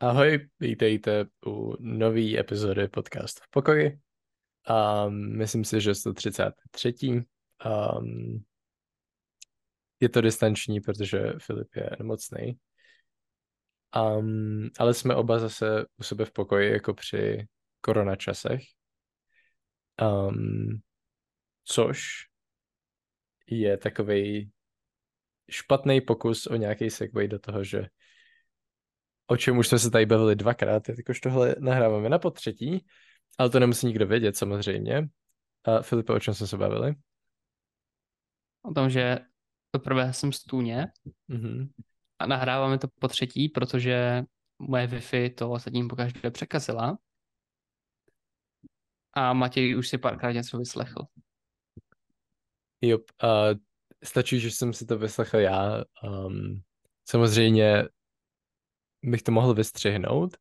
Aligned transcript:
Ahoj, 0.00 0.48
vítejte 0.60 1.26
u 1.46 1.76
nové 1.80 2.38
epizody 2.38 2.88
podcastu 2.88 3.40
v 3.44 3.50
pokoji. 3.50 4.00
Um, 5.06 5.38
myslím 5.38 5.64
si, 5.64 5.80
že 5.80 5.94
133. 5.94 7.24
Um, 7.64 8.44
je 10.00 10.08
to 10.08 10.20
distanční, 10.20 10.80
protože 10.80 11.32
Filip 11.38 11.74
je 11.76 11.90
nemocný. 11.98 12.58
Um, 13.96 14.70
ale 14.78 14.94
jsme 14.94 15.14
oba 15.14 15.38
zase 15.38 15.84
u 15.96 16.02
sebe 16.02 16.24
v 16.24 16.32
pokoji, 16.32 16.72
jako 16.72 16.94
při 16.94 17.46
koronačasech. 17.80 18.62
Um, 20.02 20.80
což 21.64 22.00
je 23.46 23.76
takový 23.76 24.50
špatný 25.50 26.00
pokus 26.00 26.46
o 26.46 26.56
nějaký 26.56 26.90
segway 26.90 27.28
do 27.28 27.38
toho, 27.38 27.64
že 27.64 27.86
o 29.26 29.36
čem 29.36 29.58
už 29.58 29.68
jsme 29.68 29.78
se 29.78 29.90
tady 29.90 30.06
bavili 30.06 30.36
dvakrát, 30.36 30.88
jakož 30.88 31.20
tohle 31.20 31.54
nahráváme 31.58 32.08
na 32.08 32.18
potřetí, 32.18 32.86
ale 33.38 33.50
to 33.50 33.60
nemusí 33.60 33.86
nikdo 33.86 34.06
vědět 34.06 34.36
samozřejmě. 34.36 35.08
A 35.64 35.82
Filipe, 35.82 36.12
o 36.12 36.20
čem 36.20 36.34
jsme 36.34 36.46
se 36.46 36.56
bavili? 36.56 36.94
O 38.62 38.74
tom, 38.74 38.90
že 38.90 39.18
poprvé 39.70 40.12
jsem 40.12 40.32
stůně 40.32 40.86
mm-hmm. 41.30 41.68
a 42.18 42.26
nahráváme 42.26 42.78
to 42.78 42.88
po 43.00 43.08
třetí, 43.08 43.48
protože 43.48 44.22
moje 44.58 44.86
Wi-Fi 44.86 45.34
to 45.34 45.58
zatím 45.58 45.88
pokaždé 45.88 46.30
překazila. 46.30 46.98
A 49.12 49.32
Matěj 49.32 49.76
už 49.76 49.88
si 49.88 49.98
párkrát 49.98 50.32
něco 50.32 50.58
vyslechl. 50.58 51.06
Jo, 52.80 52.98
a 53.22 53.44
stačí, 54.04 54.40
že 54.40 54.50
jsem 54.50 54.72
si 54.72 54.86
to 54.86 54.98
vyslechl 54.98 55.38
já. 55.38 55.84
Um, 56.02 56.60
samozřejmě 57.04 57.84
bych 59.02 59.22
to 59.22 59.32
mohl 59.32 59.54
vystřihnout, 59.54 60.36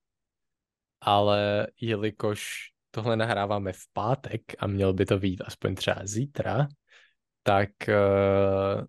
ale 1.01 1.67
jelikož 1.81 2.71
tohle 2.91 3.15
nahráváme 3.15 3.73
v 3.73 3.87
pátek 3.93 4.41
a 4.59 4.67
měl 4.67 4.93
by 4.93 5.05
to 5.05 5.19
být 5.19 5.41
aspoň 5.45 5.75
třeba 5.75 6.01
zítra, 6.03 6.67
tak 7.43 7.69
uh, 7.87 8.85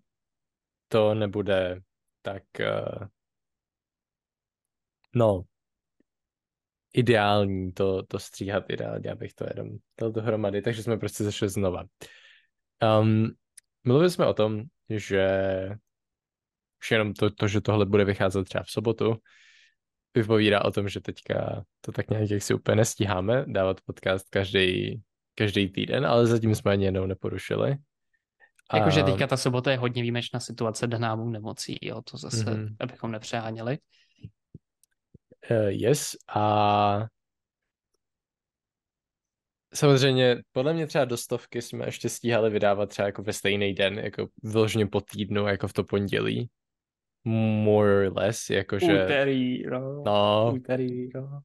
to 0.87 1.13
nebude 1.13 1.79
tak 2.21 2.43
uh, 2.59 3.07
no 5.15 5.43
ideální 6.93 7.71
to, 7.71 8.03
to 8.03 8.19
stříhat 8.19 8.69
ideálně, 8.69 9.11
abych 9.11 9.33
to 9.33 9.45
jenom 9.55 9.69
dal 9.99 10.11
dohromady, 10.11 10.61
takže 10.61 10.83
jsme 10.83 10.97
prostě 10.97 11.23
zašli 11.23 11.49
znova. 11.49 11.83
Um, 13.01 13.31
mluvili 13.83 14.09
jsme 14.09 14.25
o 14.25 14.33
tom, 14.33 14.63
že 14.89 15.29
už 16.81 16.91
jenom 16.91 17.13
to, 17.13 17.29
to, 17.29 17.47
že 17.47 17.61
tohle 17.61 17.85
bude 17.85 18.05
vycházet 18.05 18.43
třeba 18.43 18.63
v 18.63 18.71
sobotu, 18.71 19.15
vypovídá 20.17 20.65
o 20.65 20.71
tom, 20.71 20.89
že 20.89 21.01
teďka 21.01 21.63
to 21.81 21.91
tak 21.91 22.09
nějak 22.09 22.29
jak 22.29 22.43
si 22.43 22.53
úplně 22.53 22.75
nestíháme 22.75 23.45
dávat 23.47 23.81
podcast 23.81 24.29
každý, 24.29 25.01
každý 25.35 25.69
týden, 25.69 26.05
ale 26.05 26.27
zatím 26.27 26.55
jsme 26.55 26.71
ani 26.71 26.85
jednou 26.85 27.05
neporušili. 27.05 27.77
Jakože 28.73 29.03
teďka 29.03 29.27
ta 29.27 29.37
sobota 29.37 29.71
je 29.71 29.77
hodně 29.77 30.01
výjimečná 30.01 30.39
situace 30.39 30.87
danámů 30.87 31.29
nemocí, 31.29 31.77
jo, 31.81 32.01
to 32.01 32.17
zase, 32.17 32.45
mm-hmm. 32.45 32.75
abychom 32.79 33.11
nepřeháněli. 33.11 33.77
Uh, 35.51 35.67
yes, 35.67 36.15
a 36.35 37.05
samozřejmě 39.73 40.37
podle 40.51 40.73
mě 40.73 40.87
třeba 40.87 41.05
do 41.05 41.17
stovky 41.17 41.61
jsme 41.61 41.85
ještě 41.85 42.09
stíhali 42.09 42.49
vydávat 42.49 42.89
třeba 42.89 43.05
jako 43.05 43.23
ve 43.23 43.33
stejný 43.33 43.73
den, 43.73 43.99
jako 43.99 44.27
vyloženě 44.43 44.87
po 44.87 45.01
týdnu, 45.01 45.47
jako 45.47 45.67
v 45.67 45.73
to 45.73 45.83
pondělí 45.83 46.49
more 47.25 48.07
or 48.07 48.17
less, 48.17 48.49
jakože... 48.49 49.03
Úterý, 49.03 49.63
no. 49.63 50.03
no. 50.05 50.51
Úterý, 50.55 51.09
no. 51.15 51.39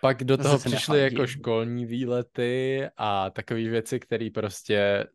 Pak 0.00 0.24
do 0.24 0.36
toho 0.36 0.58
přišly 0.58 1.00
jako 1.00 1.26
školní 1.26 1.86
výlety 1.86 2.88
a 2.96 3.30
takové 3.30 3.60
věci, 3.60 4.00
které 4.00 4.28
prostě 4.34 5.06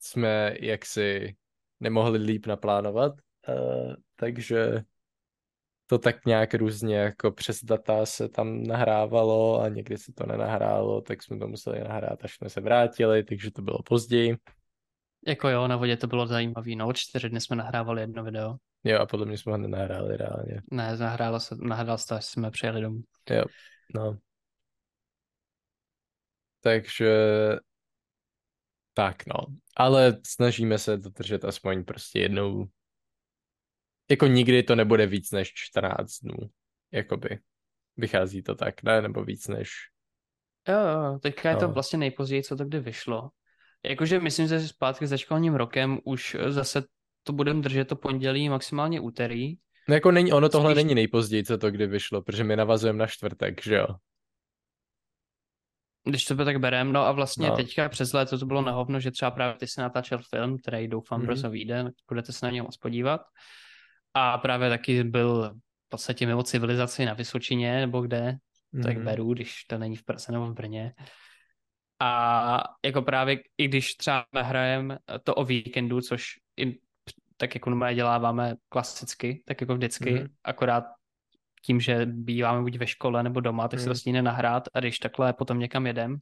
jsme 0.00 0.54
jaksi 0.60 1.36
nemohli 1.80 2.18
líp 2.18 2.46
naplánovat, 2.46 3.12
uh, 3.48 3.94
takže 4.16 4.82
to 5.86 5.98
tak 5.98 6.26
nějak 6.26 6.54
různě 6.54 6.96
jako 6.96 7.30
přes 7.32 7.64
data 7.64 8.06
se 8.06 8.28
tam 8.28 8.62
nahrávalo 8.62 9.60
a 9.60 9.68
někdy 9.68 9.98
se 9.98 10.12
to 10.12 10.26
nenahrálo, 10.26 11.00
tak 11.00 11.22
jsme 11.22 11.38
to 11.38 11.48
museli 11.48 11.80
nahrát, 11.80 12.24
až 12.24 12.34
jsme 12.34 12.48
se 12.48 12.60
vrátili, 12.60 13.24
takže 13.24 13.50
to 13.50 13.62
bylo 13.62 13.82
později. 13.82 14.36
Jako 15.26 15.48
jo, 15.48 15.68
na 15.68 15.76
vodě 15.76 15.96
to 15.96 16.06
bylo 16.06 16.26
zajímavé, 16.26 16.74
no, 16.76 16.92
čtyři 16.92 17.28
dny 17.28 17.40
jsme 17.40 17.56
nahrávali 17.56 18.00
jedno 18.00 18.24
video. 18.24 18.56
Jo, 18.84 18.98
a 18.98 19.06
podle 19.06 19.26
mě 19.26 19.38
jsme 19.38 19.52
ho 19.52 19.58
nenahráli 19.58 20.16
reálně. 20.16 20.62
Ne, 20.70 20.96
nahrálo 20.96 21.40
se, 21.40 21.54
nahrál 21.58 21.98
se 21.98 22.06
to, 22.06 22.14
až 22.14 22.24
jsme 22.24 22.50
přijeli 22.50 22.80
domů. 22.80 23.02
Jo, 23.30 23.44
no. 23.94 24.18
Takže 26.60 27.16
tak 28.94 29.26
no, 29.26 29.34
ale 29.76 30.20
snažíme 30.26 30.78
se 30.78 30.96
dodržet 30.96 31.44
aspoň 31.44 31.84
prostě 31.84 32.20
jednou, 32.20 32.68
jako 34.10 34.26
nikdy 34.26 34.62
to 34.62 34.76
nebude 34.76 35.06
víc 35.06 35.30
než 35.30 35.52
14 35.54 36.18
dnů, 36.18 36.36
jakoby. 36.92 37.38
Vychází 37.96 38.42
to 38.42 38.54
tak, 38.54 38.82
ne? 38.82 39.02
Nebo 39.02 39.24
víc 39.24 39.48
než... 39.48 39.70
Jo, 40.68 40.78
jo, 40.78 41.18
teďka 41.18 41.48
no. 41.48 41.56
je 41.56 41.60
to 41.60 41.66
no. 41.66 41.72
vlastně 41.72 41.98
nejpozději, 41.98 42.42
co 42.42 42.56
to 42.56 42.64
kdy 42.64 42.80
vyšlo. 42.80 43.30
Jakože 43.84 44.20
myslím, 44.20 44.48
že 44.48 44.68
zpátky 44.68 45.06
za 45.06 45.16
školním 45.16 45.54
rokem 45.54 45.98
už 46.04 46.36
zase 46.48 46.82
to 47.22 47.32
budeme 47.32 47.62
držet 47.62 47.84
to 47.84 47.96
pondělí, 47.96 48.48
maximálně 48.48 49.00
úterý. 49.00 49.54
No 49.88 49.94
jako 49.94 50.10
není, 50.10 50.32
ono 50.32 50.48
tohle 50.48 50.70
Spíš... 50.70 50.82
není 50.84 50.94
nejpozději, 50.94 51.44
co 51.44 51.58
to 51.58 51.70
kdy 51.70 51.86
vyšlo, 51.86 52.22
protože 52.22 52.44
my 52.44 52.56
navazujeme 52.56 52.98
na 52.98 53.06
čtvrtek, 53.06 53.62
že 53.62 53.74
jo? 53.74 53.86
Když 56.04 56.24
to 56.24 56.34
by 56.34 56.44
tak 56.44 56.56
berem, 56.56 56.92
no 56.92 57.00
a 57.00 57.12
vlastně 57.12 57.48
no. 57.48 57.56
teďka 57.56 57.88
přes 57.88 58.12
léto 58.12 58.38
to 58.38 58.46
bylo 58.46 58.62
nahovno, 58.62 59.00
že 59.00 59.10
třeba 59.10 59.30
právě 59.30 59.54
ty 59.58 59.66
si 59.66 59.80
natáčel 59.80 60.18
film, 60.34 60.58
který 60.58 60.88
doufám, 60.88 61.22
mm-hmm. 61.22 61.26
brzo 61.26 61.50
vyjde, 61.50 61.84
budete 62.08 62.32
se 62.32 62.46
na 62.46 62.52
něj 62.52 62.62
moc 62.62 62.76
podívat. 62.76 63.20
A 64.14 64.38
právě 64.38 64.68
taky 64.68 65.04
byl 65.04 65.54
v 65.86 65.88
podstatě 65.88 66.26
mimo 66.26 66.42
civilizaci 66.42 67.04
na 67.04 67.14
Vysočině, 67.14 67.80
nebo 67.80 68.00
kde, 68.00 68.36
mm-hmm. 68.74 68.82
tak 68.82 68.98
beru, 68.98 69.34
když 69.34 69.64
to 69.64 69.78
není 69.78 69.96
v 69.96 70.04
Praze 70.04 70.32
nebo 70.32 70.46
v 70.46 70.54
Brně. 70.54 70.94
A 72.00 72.62
jako 72.84 73.02
právě, 73.02 73.38
i 73.58 73.68
když 73.68 73.94
třeba 73.94 74.26
hrajeme 74.36 74.98
to 75.24 75.34
o 75.34 75.44
víkendu, 75.44 76.00
což 76.00 76.24
i 76.56 76.78
tak 77.40 77.54
jako 77.54 77.70
normálně 77.70 77.96
děláváme 77.96 78.54
klasicky, 78.68 79.42
tak 79.46 79.60
jako 79.60 79.74
vždycky, 79.74 80.10
mm. 80.10 80.26
akorát 80.44 80.84
tím, 81.64 81.80
že 81.80 82.06
býváme 82.06 82.62
buď 82.62 82.78
ve 82.78 82.86
škole 82.86 83.22
nebo 83.22 83.40
doma, 83.40 83.68
tak 83.68 83.78
mm. 83.80 83.82
se 83.84 83.88
to 83.88 83.94
stihne 83.94 84.22
nahrát 84.22 84.68
a 84.74 84.80
když 84.80 84.98
takhle 84.98 85.32
potom 85.32 85.58
někam 85.58 85.86
jedem, 85.86 86.16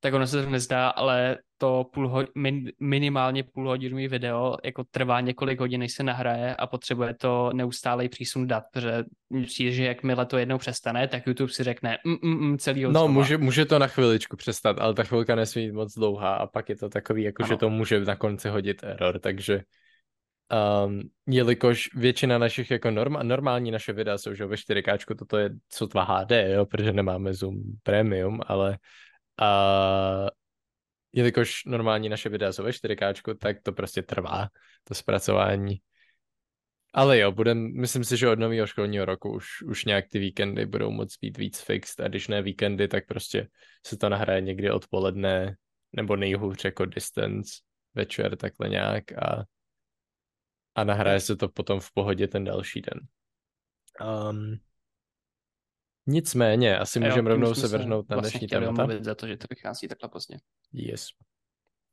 tak 0.00 0.14
ono 0.14 0.26
se 0.26 0.42
to 0.42 0.50
nezdá, 0.50 0.88
ale 0.88 1.38
to 1.58 1.84
půl 1.92 2.08
ho- 2.08 2.26
min- 2.36 2.72
minimálně 2.80 3.42
půlhodinový 3.42 4.08
video 4.08 4.56
jako 4.64 4.84
trvá 4.90 5.20
několik 5.20 5.60
hodin, 5.60 5.80
než 5.80 5.92
se 5.92 6.02
nahraje 6.02 6.56
a 6.56 6.66
potřebuje 6.66 7.14
to 7.14 7.50
neustálej 7.54 8.08
přísun 8.08 8.46
dat, 8.46 8.64
protože 8.72 9.04
přijde, 9.46 9.72
že 9.72 9.84
jakmile 9.84 10.26
to 10.26 10.38
jednou 10.38 10.58
přestane, 10.58 11.08
tak 11.08 11.26
YouTube 11.26 11.52
si 11.52 11.62
řekne 11.62 11.98
mm, 12.04 12.16
mm, 12.22 12.48
mm, 12.48 12.58
celý 12.58 12.84
No, 12.84 13.08
může, 13.08 13.38
může 13.38 13.64
to 13.64 13.78
na 13.78 13.86
chviličku 13.86 14.36
přestat, 14.36 14.78
ale 14.78 14.94
ta 14.94 15.04
chvilka 15.04 15.34
nesmí 15.34 15.66
být 15.66 15.72
moc 15.72 15.94
dlouhá 15.94 16.34
a 16.34 16.46
pak 16.46 16.68
je 16.68 16.76
to 16.76 16.88
takový, 16.88 17.22
jako 17.22 17.42
ano. 17.42 17.48
že 17.48 17.56
to 17.56 17.70
může 17.70 18.00
na 18.00 18.16
konci 18.16 18.48
hodit 18.48 18.84
error, 18.84 19.18
takže 19.18 19.60
Um, 20.86 21.00
jelikož 21.26 21.88
většina 21.94 22.38
našich 22.38 22.70
jako 22.70 22.90
norma, 22.90 23.22
normální 23.22 23.70
naše 23.70 23.92
videa 23.92 24.18
jsou 24.18 24.34
že 24.34 24.46
ve 24.46 24.56
4K, 24.56 25.16
toto 25.18 25.38
je 25.38 25.50
sotva 25.72 26.02
HD, 26.02 26.30
jo, 26.30 26.66
protože 26.66 26.92
nemáme 26.92 27.34
Zoom 27.34 27.62
Premium, 27.82 28.40
ale 28.46 28.78
uh, 29.42 30.28
jelikož 31.12 31.64
normální 31.64 32.08
naše 32.08 32.28
videa 32.28 32.52
jsou 32.52 32.64
ve 32.64 32.70
4K, 32.70 33.36
tak 33.38 33.56
to 33.62 33.72
prostě 33.72 34.02
trvá, 34.02 34.48
to 34.84 34.94
zpracování. 34.94 35.76
Ale 36.94 37.18
jo, 37.18 37.32
budem, 37.32 37.80
myslím 37.80 38.04
si, 38.04 38.16
že 38.16 38.28
od 38.28 38.38
nového 38.38 38.66
školního 38.66 39.04
roku 39.04 39.32
už, 39.32 39.62
už 39.62 39.84
nějak 39.84 40.04
ty 40.08 40.18
víkendy 40.18 40.66
budou 40.66 40.90
moc 40.90 41.16
být 41.18 41.38
víc 41.38 41.60
fixed 41.60 42.00
a 42.00 42.08
když 42.08 42.28
ne 42.28 42.42
víkendy, 42.42 42.88
tak 42.88 43.06
prostě 43.06 43.48
se 43.86 43.96
to 43.96 44.08
nahraje 44.08 44.40
někdy 44.40 44.70
odpoledne 44.70 45.56
nebo 45.92 46.16
nejhůř 46.16 46.64
jako 46.64 46.84
distance 46.84 47.50
večer 47.94 48.36
takhle 48.36 48.68
nějak 48.68 49.12
a 49.12 49.44
a 50.76 50.84
nahraje 50.84 51.20
se 51.20 51.36
to 51.36 51.48
potom 51.48 51.80
v 51.80 51.92
pohodě 51.92 52.28
ten 52.28 52.44
další 52.44 52.80
den. 52.80 53.00
Um, 54.30 54.56
nicméně, 56.06 56.78
asi 56.78 57.00
můžeme 57.00 57.30
rovnou 57.30 57.54
se 57.54 57.68
vrhnout 57.68 58.10
na 58.10 58.16
vlastně 58.16 58.38
dnešní 58.38 58.48
témata. 58.48 59.04
za 59.04 59.14
to, 59.14 59.26
že 59.26 59.36
to 59.36 59.46
vychází 59.50 59.88
takhle 59.88 60.08
pozdě. 60.08 60.36
Yes. 60.72 61.06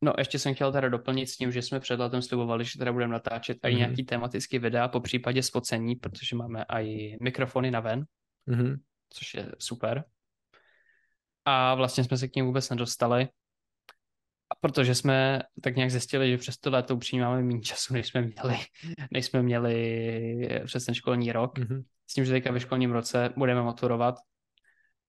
No, 0.01 0.13
ještě 0.17 0.39
jsem 0.39 0.55
chtěl 0.55 0.71
teda 0.71 0.89
doplnit 0.89 1.27
s 1.27 1.37
tím, 1.37 1.51
že 1.51 1.61
jsme 1.61 1.79
před 1.79 1.99
letem 1.99 2.21
slibovali, 2.21 2.65
že 2.65 2.79
teda 2.79 2.91
budeme 2.91 3.13
natáčet 3.13 3.57
mm-hmm. 3.57 3.71
i 3.71 3.75
nějaký 3.75 4.03
tematický 4.03 4.59
videa, 4.59 4.87
po 4.87 4.99
případě 4.99 5.43
spocení, 5.43 5.95
protože 5.95 6.35
máme 6.35 6.65
i 6.69 7.17
mikrofony 7.21 7.71
na 7.71 7.79
ven, 7.79 8.05
mm-hmm. 8.47 8.77
což 9.09 9.33
je 9.33 9.51
super. 9.59 10.03
A 11.45 11.75
vlastně 11.75 12.03
jsme 12.03 12.17
se 12.17 12.27
k 12.27 12.35
ním 12.35 12.45
vůbec 12.45 12.69
nedostali, 12.69 13.27
protože 14.59 14.95
jsme 14.95 15.41
tak 15.61 15.75
nějak 15.75 15.91
zjistili, 15.91 16.31
že 16.31 16.37
přes 16.37 16.57
to 16.57 16.71
léto 16.71 16.95
upřímně 16.95 17.25
máme 17.25 17.43
méně 17.43 17.61
času, 17.61 17.93
než 17.93 18.07
jsme 18.07 18.21
měli, 18.21 18.57
než 19.11 19.25
jsme 19.25 19.43
měli 19.43 20.61
přes 20.65 20.85
ten 20.85 20.95
školní 20.95 21.31
rok. 21.31 21.59
Mm-hmm. 21.59 21.83
s 22.07 22.13
tím, 22.13 22.25
že 22.25 22.31
teďka 22.31 22.51
ve 22.51 22.59
školním 22.59 22.91
roce 22.91 23.33
budeme 23.37 23.61
maturovat, 23.63 24.15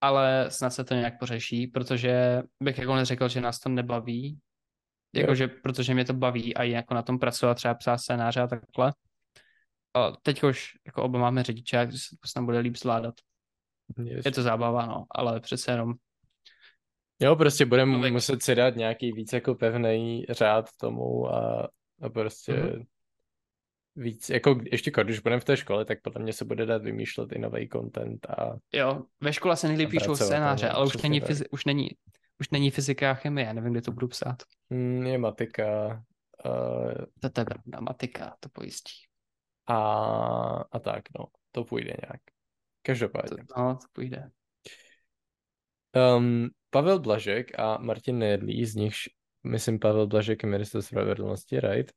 ale 0.01 0.47
snad 0.49 0.71
se 0.71 0.85
to 0.85 0.95
nějak 0.95 1.19
pořeší, 1.19 1.67
protože 1.67 2.43
bych 2.63 2.79
jako 2.79 2.95
neřekl, 2.95 3.29
že 3.29 3.41
nás 3.41 3.61
to 3.61 3.69
nebaví, 3.69 4.41
jakože, 5.15 5.49
protože 5.49 5.95
mě 5.95 6.05
to 6.05 6.15
baví 6.15 6.57
a 6.57 6.63
jako 6.63 6.95
na 6.95 7.03
tom 7.03 7.19
pracovat, 7.19 7.55
třeba 7.55 7.75
psát 7.75 7.99
scénáře 7.99 8.41
a 8.41 8.47
takhle. 8.47 8.93
A 9.95 10.11
teď 10.23 10.43
už 10.43 10.73
jako 10.87 11.03
oba 11.03 11.19
máme 11.19 11.43
řidiče, 11.43 11.77
takže 11.77 11.99
se 11.99 12.17
to 12.21 12.29
snad 12.29 12.45
bude 12.45 12.59
líp 12.59 12.77
zvládat. 12.77 13.15
Yes. 14.05 14.27
Je 14.27 14.33
to 14.33 14.43
zábava, 14.43 14.87
no, 14.87 15.05
ale 15.11 15.41
přece 15.41 15.73
jenom 15.73 15.95
Jo, 17.21 17.37
prostě 17.37 17.67
budeme 17.67 18.11
muset 18.11 18.43
si 18.43 18.55
dát 18.55 18.77
nějaký 18.77 19.13
víc 19.13 19.33
jako 19.33 19.55
pevný 19.55 20.27
řád 20.31 20.69
tomu 20.81 21.35
a, 21.35 21.69
a 22.03 22.09
prostě 22.09 22.53
mm-hmm. 22.53 22.85
víc, 23.97 24.31
jako 24.31 24.61
ještě 24.73 24.93
když 25.05 25.21
budeme 25.21 25.41
v 25.41 25.45
té 25.45 25.57
škole, 25.57 25.85
tak 25.85 25.99
podle 26.03 26.23
mě 26.23 26.33
se 26.33 26.45
bude 26.45 26.67
dát 26.67 26.83
vymýšlet 26.83 27.33
i 27.33 27.39
nový 27.39 27.69
content 27.69 28.31
a... 28.31 28.57
Jo, 28.73 29.03
ve 29.21 29.33
škole 29.33 29.57
se 29.57 29.69
nejlíp 29.69 29.91
píšou 29.91 30.17
scénáře, 30.17 30.69
ale 30.69 30.87
už 30.87 30.97
není, 30.97 31.23
fyzi- 31.23 31.47
už 31.51 31.65
není, 31.65 31.89
už 32.41 32.51
není 32.51 32.71
fyzika 32.71 33.11
a 33.11 33.15
chemie, 33.15 33.55
nevím, 33.55 33.73
kde 33.73 33.83
to 33.83 33.93
budu 33.93 34.09
psát. 34.09 34.43
Mm, 34.71 35.07
je 35.07 35.19
matika. 35.19 36.03
Uh... 36.45 36.93
To, 37.21 37.31
pravda, 37.31 37.81
matika, 37.81 38.37
to 38.41 38.49
pojistí. 38.49 38.93
A, 39.67 39.77
a 40.73 40.79
tak, 40.79 41.03
no, 41.19 41.25
to 41.53 41.65
půjde 41.65 41.95
nějak. 42.03 42.21
Každopádně. 42.83 43.45
To, 43.55 43.61
no, 43.63 43.75
to 43.77 43.87
půjde. 43.93 44.31
Um, 45.95 46.51
Pavel 46.71 46.99
Blažek 46.99 47.59
a 47.59 47.79
Martin 47.79 48.19
Nedlí, 48.19 48.65
z 48.65 48.75
nichž, 48.75 49.09
myslím, 49.45 49.79
Pavel 49.79 50.07
Blažek 50.07 50.43
je 50.43 50.49
minister 50.49 50.83
spravedlnosti, 50.83 51.61
right? 51.61 51.93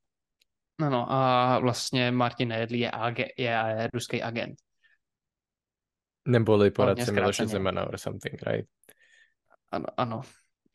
No, 0.81 0.89
no, 0.89 1.11
a 1.11 1.59
vlastně 1.59 2.11
Martin 2.11 2.49
Nedlí 2.49 2.79
je, 2.79 2.91
ag- 2.91 3.29
je, 3.37 3.63
je 3.77 3.89
ruský 3.93 4.23
agent. 4.23 4.55
Neboli 6.27 6.71
poradce 6.71 7.11
Miloše 7.11 7.47
Zemana 7.47 7.87
or 7.87 7.97
something, 7.97 8.41
right? 8.43 8.69
Ano, 9.71 9.85
ano. 9.97 10.21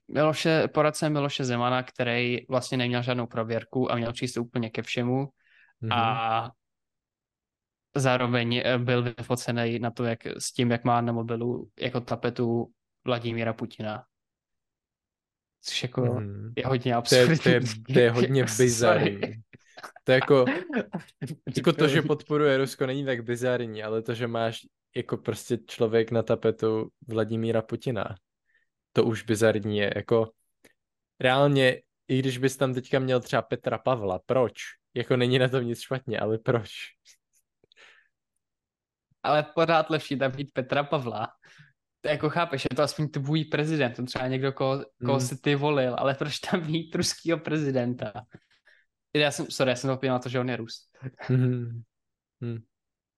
Miloše, 0.09 0.69
poradce 0.69 1.11
Miloše 1.11 1.45
Zemana, 1.45 1.83
který 1.83 2.47
vlastně 2.49 2.79
neměl 2.79 3.03
žádnou 3.03 3.27
prověrku 3.27 3.93
a 3.93 3.97
měl 3.97 4.13
přístup 4.13 4.47
úplně 4.47 4.71
ke 4.71 4.83
všemu 4.83 5.25
mm-hmm. 5.25 5.95
a 5.95 6.51
zároveň 7.97 8.63
byl 8.79 9.03
vyfocený 9.03 9.79
na 9.79 9.91
to, 9.91 10.05
jak 10.05 10.27
s 10.27 10.53
tím, 10.53 10.71
jak 10.71 10.85
má 10.85 11.01
na 11.01 11.13
mobilu 11.13 11.69
jako 11.81 12.01
tapetu 12.01 12.73
Vladimíra 13.05 13.53
Putina. 13.53 14.05
Což 15.61 15.83
jako 15.83 16.01
mm. 16.01 16.53
je 16.57 16.67
hodně 16.67 16.95
absurdní. 16.95 17.39
To 17.39 17.49
je, 17.49 17.61
to 17.61 17.67
je, 17.67 17.75
to 17.95 17.99
je 18.01 18.11
hodně 18.11 18.45
bizarní. 18.59 19.21
To 20.05 20.13
je 20.13 20.15
jako, 20.15 20.45
jako 21.57 21.73
to, 21.73 21.89
že 21.89 22.03
podporuje 22.03 22.59
Rusko, 22.59 22.87
není 22.87 23.05
tak 23.05 23.25
bizarní, 23.25 23.83
ale 23.83 24.03
to, 24.03 24.15
že 24.15 24.27
máš 24.27 24.61
jako 24.97 25.17
prostě 25.17 25.59
člověk 25.67 26.11
na 26.11 26.23
tapetu 26.23 26.89
Vladimíra 27.09 27.63
Putina, 27.63 28.17
to 28.93 29.05
už 29.05 29.23
bizarní 29.23 29.79
je. 29.79 29.93
Jako 29.97 30.31
reálně, 31.21 31.83
i 32.09 32.19
když 32.19 32.39
bys 32.39 32.57
tam 32.57 32.75
teďka 32.75 32.99
měl 32.99 33.21
třeba 33.21 33.43
Petra 33.43 33.79
Pavla, 33.79 34.21
proč? 34.27 34.55
Jako 34.95 35.17
není 35.17 35.39
na 35.39 35.49
tom 35.49 35.65
nic 35.65 35.81
špatně, 35.81 36.21
ale 36.21 36.39
proč? 36.39 36.71
Ale 39.23 39.43
pořád 39.55 39.91
lepší 39.91 40.19
tam 40.19 40.33
mít 40.37 40.53
Petra 40.53 40.85
Pavla, 40.85 41.29
jako 42.05 42.31
chápeš, 42.31 42.67
je 42.71 42.77
to 42.77 42.83
aspoň 42.83 43.09
tvůj 43.09 43.45
prezident, 43.45 43.97
to 43.97 44.05
třeba 44.05 44.29
někdo, 44.29 44.53
koho, 44.53 44.85
koho 45.05 45.19
hmm. 45.19 45.27
si 45.27 45.37
ty 45.37 45.55
volil, 45.55 45.95
ale 45.99 46.15
proč 46.15 46.39
tam 46.39 46.67
mít 46.67 46.95
ruskýho 46.95 47.39
prezidenta? 47.39 48.13
Já 49.15 49.31
jsem, 49.31 49.47
sorry, 49.51 49.71
já 49.71 49.77
jsem 49.77 49.89
zapomněl 49.89 50.15
na 50.15 50.19
to, 50.19 50.29
že 50.29 50.41
on 50.41 50.51
je 50.51 50.57
Rus. 50.57 50.89
Hmm. 51.17 51.83
Hmm. 52.41 52.59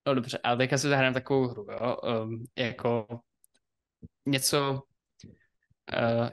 No 0.07 0.15
dobře, 0.15 0.39
ale 0.43 0.57
teďka 0.57 0.79
si 0.79 0.89
zahrajeme 0.89 1.15
takovou 1.15 1.49
hru, 1.49 1.67
jo? 1.71 1.97
Um, 1.97 2.45
jako 2.59 3.07
něco, 4.27 4.83
uh, 5.99 6.29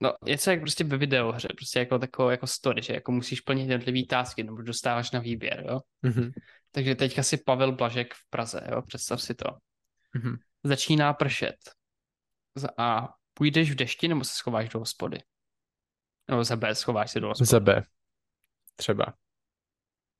no 0.00 0.14
něco 0.24 0.50
jak 0.50 0.60
prostě 0.60 0.84
ve 0.84 0.96
videohře, 0.96 1.48
prostě 1.56 1.78
jako 1.78 1.98
takovou 1.98 2.28
jako 2.28 2.46
story, 2.46 2.82
že 2.82 2.92
jako 2.92 3.12
musíš 3.12 3.40
plnit 3.40 3.70
jednotlivý 3.70 4.06
tásky, 4.06 4.42
nebo 4.42 4.62
dostáváš 4.62 5.10
na 5.10 5.20
výběr, 5.20 5.64
jo? 5.68 5.80
Mm-hmm. 6.04 6.32
Takže 6.70 6.94
teďka 6.94 7.22
si 7.22 7.36
Pavel 7.36 7.72
Blažek 7.72 8.14
v 8.14 8.30
Praze, 8.30 8.60
jo? 8.70 8.82
Představ 8.82 9.22
si 9.22 9.34
to. 9.34 9.48
Mm-hmm 10.16 10.36
začíná 10.64 11.12
pršet 11.12 11.56
a 12.78 13.14
půjdeš 13.34 13.70
v 13.70 13.74
dešti 13.74 14.08
nebo 14.08 14.24
se 14.24 14.34
schováš 14.34 14.68
do 14.68 14.78
hospody? 14.78 15.18
Nebo 16.30 16.44
za 16.44 16.56
B 16.56 16.74
schováš 16.74 17.10
se 17.10 17.20
do 17.20 17.28
hospody? 17.28 17.46
Za 17.46 17.60
B. 17.60 17.82
Třeba. 18.76 19.14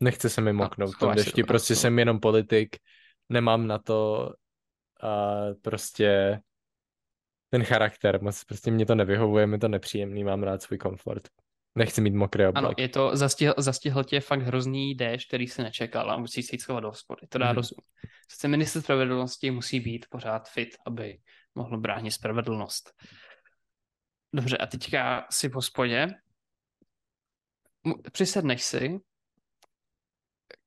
Nechce 0.01 0.31
se 0.31 0.41
mi 0.41 0.53
moknout 0.53 0.95
v 0.95 0.99
tom 0.99 1.15
dešti, 1.15 1.45
prostě 1.45 1.75
no. 1.75 1.77
jsem 1.81 1.99
jenom 1.99 2.21
politik, 2.21 2.77
nemám 3.29 3.67
na 3.67 3.79
to 3.79 4.31
a 5.03 5.37
prostě 5.63 6.41
ten 7.51 7.65
charakter, 7.65 8.23
moc 8.23 8.45
prostě 8.45 8.71
mě 8.71 8.87
to 8.87 8.95
nevyhovuje, 8.95 9.47
mi 9.47 9.59
to 9.59 9.69
nepříjemný, 9.69 10.25
mám 10.25 10.43
rád 10.43 10.63
svůj 10.63 10.79
komfort. 10.79 11.29
Nechci 11.77 12.01
mít 12.01 12.15
mokré 12.15 12.49
oblek. 12.49 12.65
Ano, 12.65 12.75
je 12.79 12.89
to, 12.89 13.17
zastihl, 13.17 13.55
zastihl 13.59 14.05
tě 14.05 14.21
fakt 14.21 14.43
hrozný 14.43 14.95
déšť, 14.95 15.29
který 15.29 15.49
se 15.49 15.63
nečekal 15.63 16.11
a 16.11 16.17
musí 16.17 16.43
se 16.43 16.55
jít 16.55 16.61
schovat 16.61 16.81
do 16.81 16.89
hospody. 16.89 17.27
To 17.29 17.39
dá 17.39 17.51
mm. 17.51 17.57
rozum. 17.57 17.79
Sice 18.29 18.49
minister 18.49 18.83
spravedlnosti 18.83 19.51
musí 19.51 19.81
být 19.81 20.07
pořád 20.11 20.49
fit, 20.49 20.69
aby 20.87 21.19
mohl 21.55 21.79
bránit 21.79 22.11
spravedlnost. 22.11 22.93
Dobře, 24.33 24.57
a 24.57 24.67
teďka 24.67 25.27
si 25.31 25.49
v 25.49 25.55
hospodě 25.55 26.09
přisedneš 28.13 28.63
si 28.63 28.99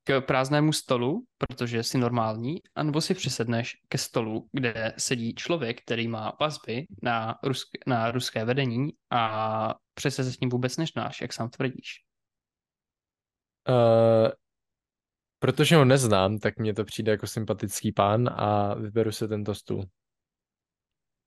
k 0.09 0.21
prázdnému 0.21 0.73
stolu, 0.73 1.25
protože 1.37 1.83
jsi 1.83 1.97
normální, 1.97 2.55
anebo 2.75 3.01
si 3.01 3.13
přisedneš 3.13 3.77
ke 3.87 3.97
stolu, 3.97 4.49
kde 4.51 4.93
sedí 4.97 5.35
člověk, 5.35 5.81
který 5.81 6.07
má 6.07 6.37
vazby 6.41 6.85
na, 7.03 7.39
rusk, 7.43 7.67
na 7.87 8.11
ruské 8.11 8.45
vedení 8.45 8.89
a 9.09 9.75
přece 9.93 10.23
se 10.23 10.31
s 10.31 10.39
ním 10.39 10.49
vůbec 10.49 10.77
nežnáš, 10.77 11.21
jak 11.21 11.33
sám 11.33 11.49
tvrdíš. 11.49 12.03
Uh, 13.69 14.31
protože 15.39 15.75
ho 15.75 15.85
neznám, 15.85 16.39
tak 16.39 16.57
mně 16.57 16.73
to 16.73 16.85
přijde 16.85 17.11
jako 17.11 17.27
sympatický 17.27 17.91
pán 17.91 18.29
a 18.29 18.73
vyberu 18.73 19.11
se 19.11 19.27
tento 19.27 19.55
stůl. 19.55 19.85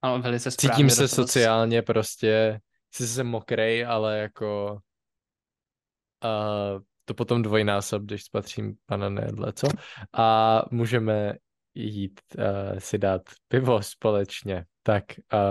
Ano, 0.02 0.23
velice 0.23 0.50
správně. 0.50 0.75
Cítím 0.76 0.90
se 0.90 1.08
sociálně 1.08 1.82
prostě, 1.82 2.61
jsi 2.94 3.08
se 3.08 3.25
mokrej, 3.25 3.87
ale 3.87 4.19
jako 4.19 4.78
uh, 6.25 6.82
to 7.12 7.17
potom 7.17 7.43
dvojnásob, 7.43 8.03
když 8.03 8.25
spatřím 8.25 8.75
pana 8.87 9.09
Nedle, 9.09 9.53
co? 9.53 9.69
A 10.12 10.62
můžeme 10.70 11.35
jít 11.75 12.20
uh, 12.38 12.79
si 12.79 12.99
dát 12.99 13.23
pivo 13.49 13.82
společně. 13.82 14.64
Tak 14.82 15.05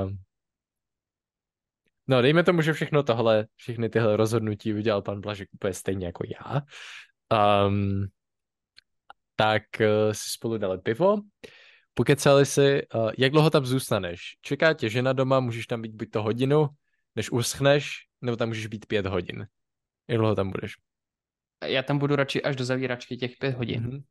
um, 0.06 0.18
no 2.08 2.22
dejme 2.22 2.44
tomu, 2.44 2.62
že 2.62 2.74
všechno 2.74 3.04
tohle, 3.04 3.48
všechny 3.56 3.90
tyhle 3.90 4.18
rozhodnutí 4.18 4.74
udělal 4.74 5.02
pan 5.02 5.22
Blažek 5.22 5.50
úplně 5.54 5.74
stejně 5.74 6.06
jako 6.06 6.24
já. 6.26 6.62
Um, 7.68 8.08
tak 9.36 9.64
uh, 9.80 10.12
si 10.12 10.30
spolu 10.30 10.58
dali 10.58 10.78
pivo, 10.78 11.18
pokecali 11.94 12.46
si, 12.46 12.88
uh, 12.94 13.12
jak 13.18 13.32
dlouho 13.32 13.50
tam 13.50 13.66
zůstaneš. 13.66 14.22
Čeká 14.42 14.74
tě 14.74 14.90
žena 14.90 15.14
doma, 15.14 15.40
můžeš 15.40 15.68
tam 15.68 15.82
být 15.82 15.96
buď 15.96 16.10
to 16.10 16.24
hodinu, 16.24 16.68
než 17.16 17.32
uschneš, 17.32 17.92
nebo 18.22 18.38
tam 18.38 18.48
můžeš 18.48 18.68
být 18.68 18.86
pět 18.86 19.06
hodin. 19.06 19.48
Jak 20.08 20.18
dlouho 20.18 20.36
tam 20.36 20.52
budeš? 20.52 20.74
Já 21.66 21.84
tam 21.84 22.00
budu 22.00 22.16
radši 22.16 22.42
až 22.42 22.56
do 22.56 22.66
zavíračky 22.66 23.18
těch 23.18 23.32
pět 23.40 23.56
hodin. 23.56 23.90
Mm-hmm. 23.90 24.04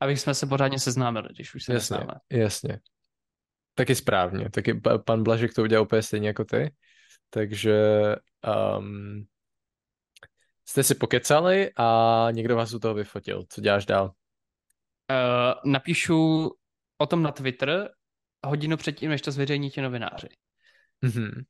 Abych 0.00 0.20
jsme 0.20 0.34
se 0.34 0.46
pořádně 0.46 0.78
seznámili, 0.78 1.28
když 1.34 1.54
už 1.54 1.64
se 1.64 1.72
jasně, 1.72 1.96
neznáme. 1.96 2.20
Jasně. 2.32 2.80
Taky 3.74 3.94
správně. 3.94 4.50
Taky 4.50 4.80
pan 5.06 5.22
Blažek 5.22 5.54
to 5.54 5.62
udělal 5.62 5.84
úplně 5.84 6.02
stejně 6.02 6.28
jako 6.28 6.44
ty. 6.44 6.74
Takže 7.30 7.80
um, 8.78 9.24
jste 10.68 10.82
si 10.82 10.94
pokecali 10.94 11.70
a 11.76 12.28
někdo 12.30 12.56
vás 12.56 12.74
u 12.74 12.78
toho 12.78 12.94
vyfotil. 12.94 13.44
Co 13.48 13.60
děláš 13.60 13.86
dál? 13.86 14.04
Uh, 14.04 15.72
napíšu 15.72 16.50
o 16.98 17.06
tom 17.06 17.22
na 17.22 17.32
Twitter 17.32 17.90
hodinu 18.46 18.76
předtím, 18.76 19.10
než 19.10 19.22
to 19.22 19.30
zveřejní 19.30 19.70
ti 19.70 19.80
novináři. 19.80 20.28
Mm-hmm 21.04 21.42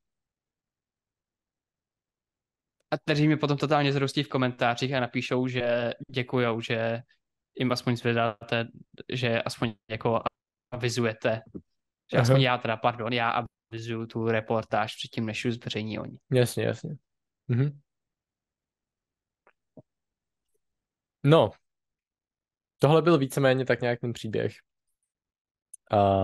a 2.92 2.98
kteří 2.98 3.28
mi 3.28 3.36
potom 3.36 3.56
totálně 3.56 3.92
zrostí 3.92 4.22
v 4.22 4.28
komentářích 4.28 4.92
a 4.94 5.00
napíšou, 5.00 5.46
že 5.46 5.92
děkujou, 6.10 6.60
že 6.60 7.02
jim 7.58 7.72
aspoň 7.72 7.96
zvedáte, 7.96 8.68
že 9.12 9.42
aspoň 9.42 9.74
jako 9.90 10.22
avizujete, 10.70 11.42
že 12.12 12.16
Aha. 12.16 12.22
aspoň 12.22 12.40
já 12.40 12.58
teda, 12.58 12.76
pardon, 12.76 13.12
já 13.12 13.44
avizuju 13.70 14.06
tu 14.06 14.28
reportáž 14.28 14.96
předtím, 14.96 15.26
než 15.26 15.44
už 15.44 15.54
zveřejní 15.54 15.98
oni. 15.98 16.18
Jasně, 16.32 16.64
jasně. 16.64 16.94
Mhm. 17.48 17.80
No, 21.24 21.50
tohle 22.78 23.02
byl 23.02 23.18
víceméně 23.18 23.64
tak 23.64 23.80
nějak 23.80 24.00
ten 24.00 24.12
příběh. 24.12 24.52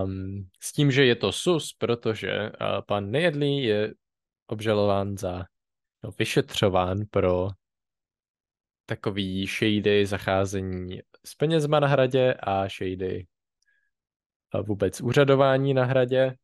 Um, 0.03 0.49
s 0.61 0.73
tím, 0.73 0.91
že 0.91 1.05
je 1.05 1.15
to 1.15 1.31
sus, 1.31 1.73
protože 1.73 2.31
uh, 2.41 2.81
pan 2.87 3.11
Nejedlý 3.11 3.63
je 3.63 3.93
obžalován 4.47 5.17
za 5.17 5.45
no, 6.03 6.11
vyšetřován 6.19 6.97
pro 7.11 7.49
takový 8.85 9.47
shady 9.47 10.05
zacházení 10.05 11.01
s 11.25 11.35
penězma 11.35 11.79
na 11.79 11.87
hradě 11.87 12.33
a 12.33 12.67
shady 12.67 13.27
vůbec 14.65 15.01
úřadování 15.01 15.73
na 15.73 15.85
hradě. 15.85 16.35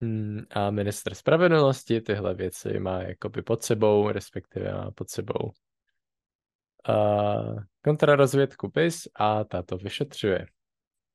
Hmm, 0.00 0.40
a 0.50 0.70
minister 0.70 1.14
spravedlnosti 1.14 2.00
tyhle 2.00 2.34
věci 2.34 2.80
má 2.80 3.02
jakoby 3.02 3.42
pod 3.42 3.62
sebou, 3.62 4.08
respektive 4.08 4.72
má 4.72 4.90
pod 4.90 5.10
sebou 5.10 5.52
uh, 6.88 7.62
kontrarozvědku 7.84 8.70
PIS 8.70 9.08
a 9.14 9.44
ta 9.44 9.62
to 9.62 9.76
vyšetřuje. 9.76 10.46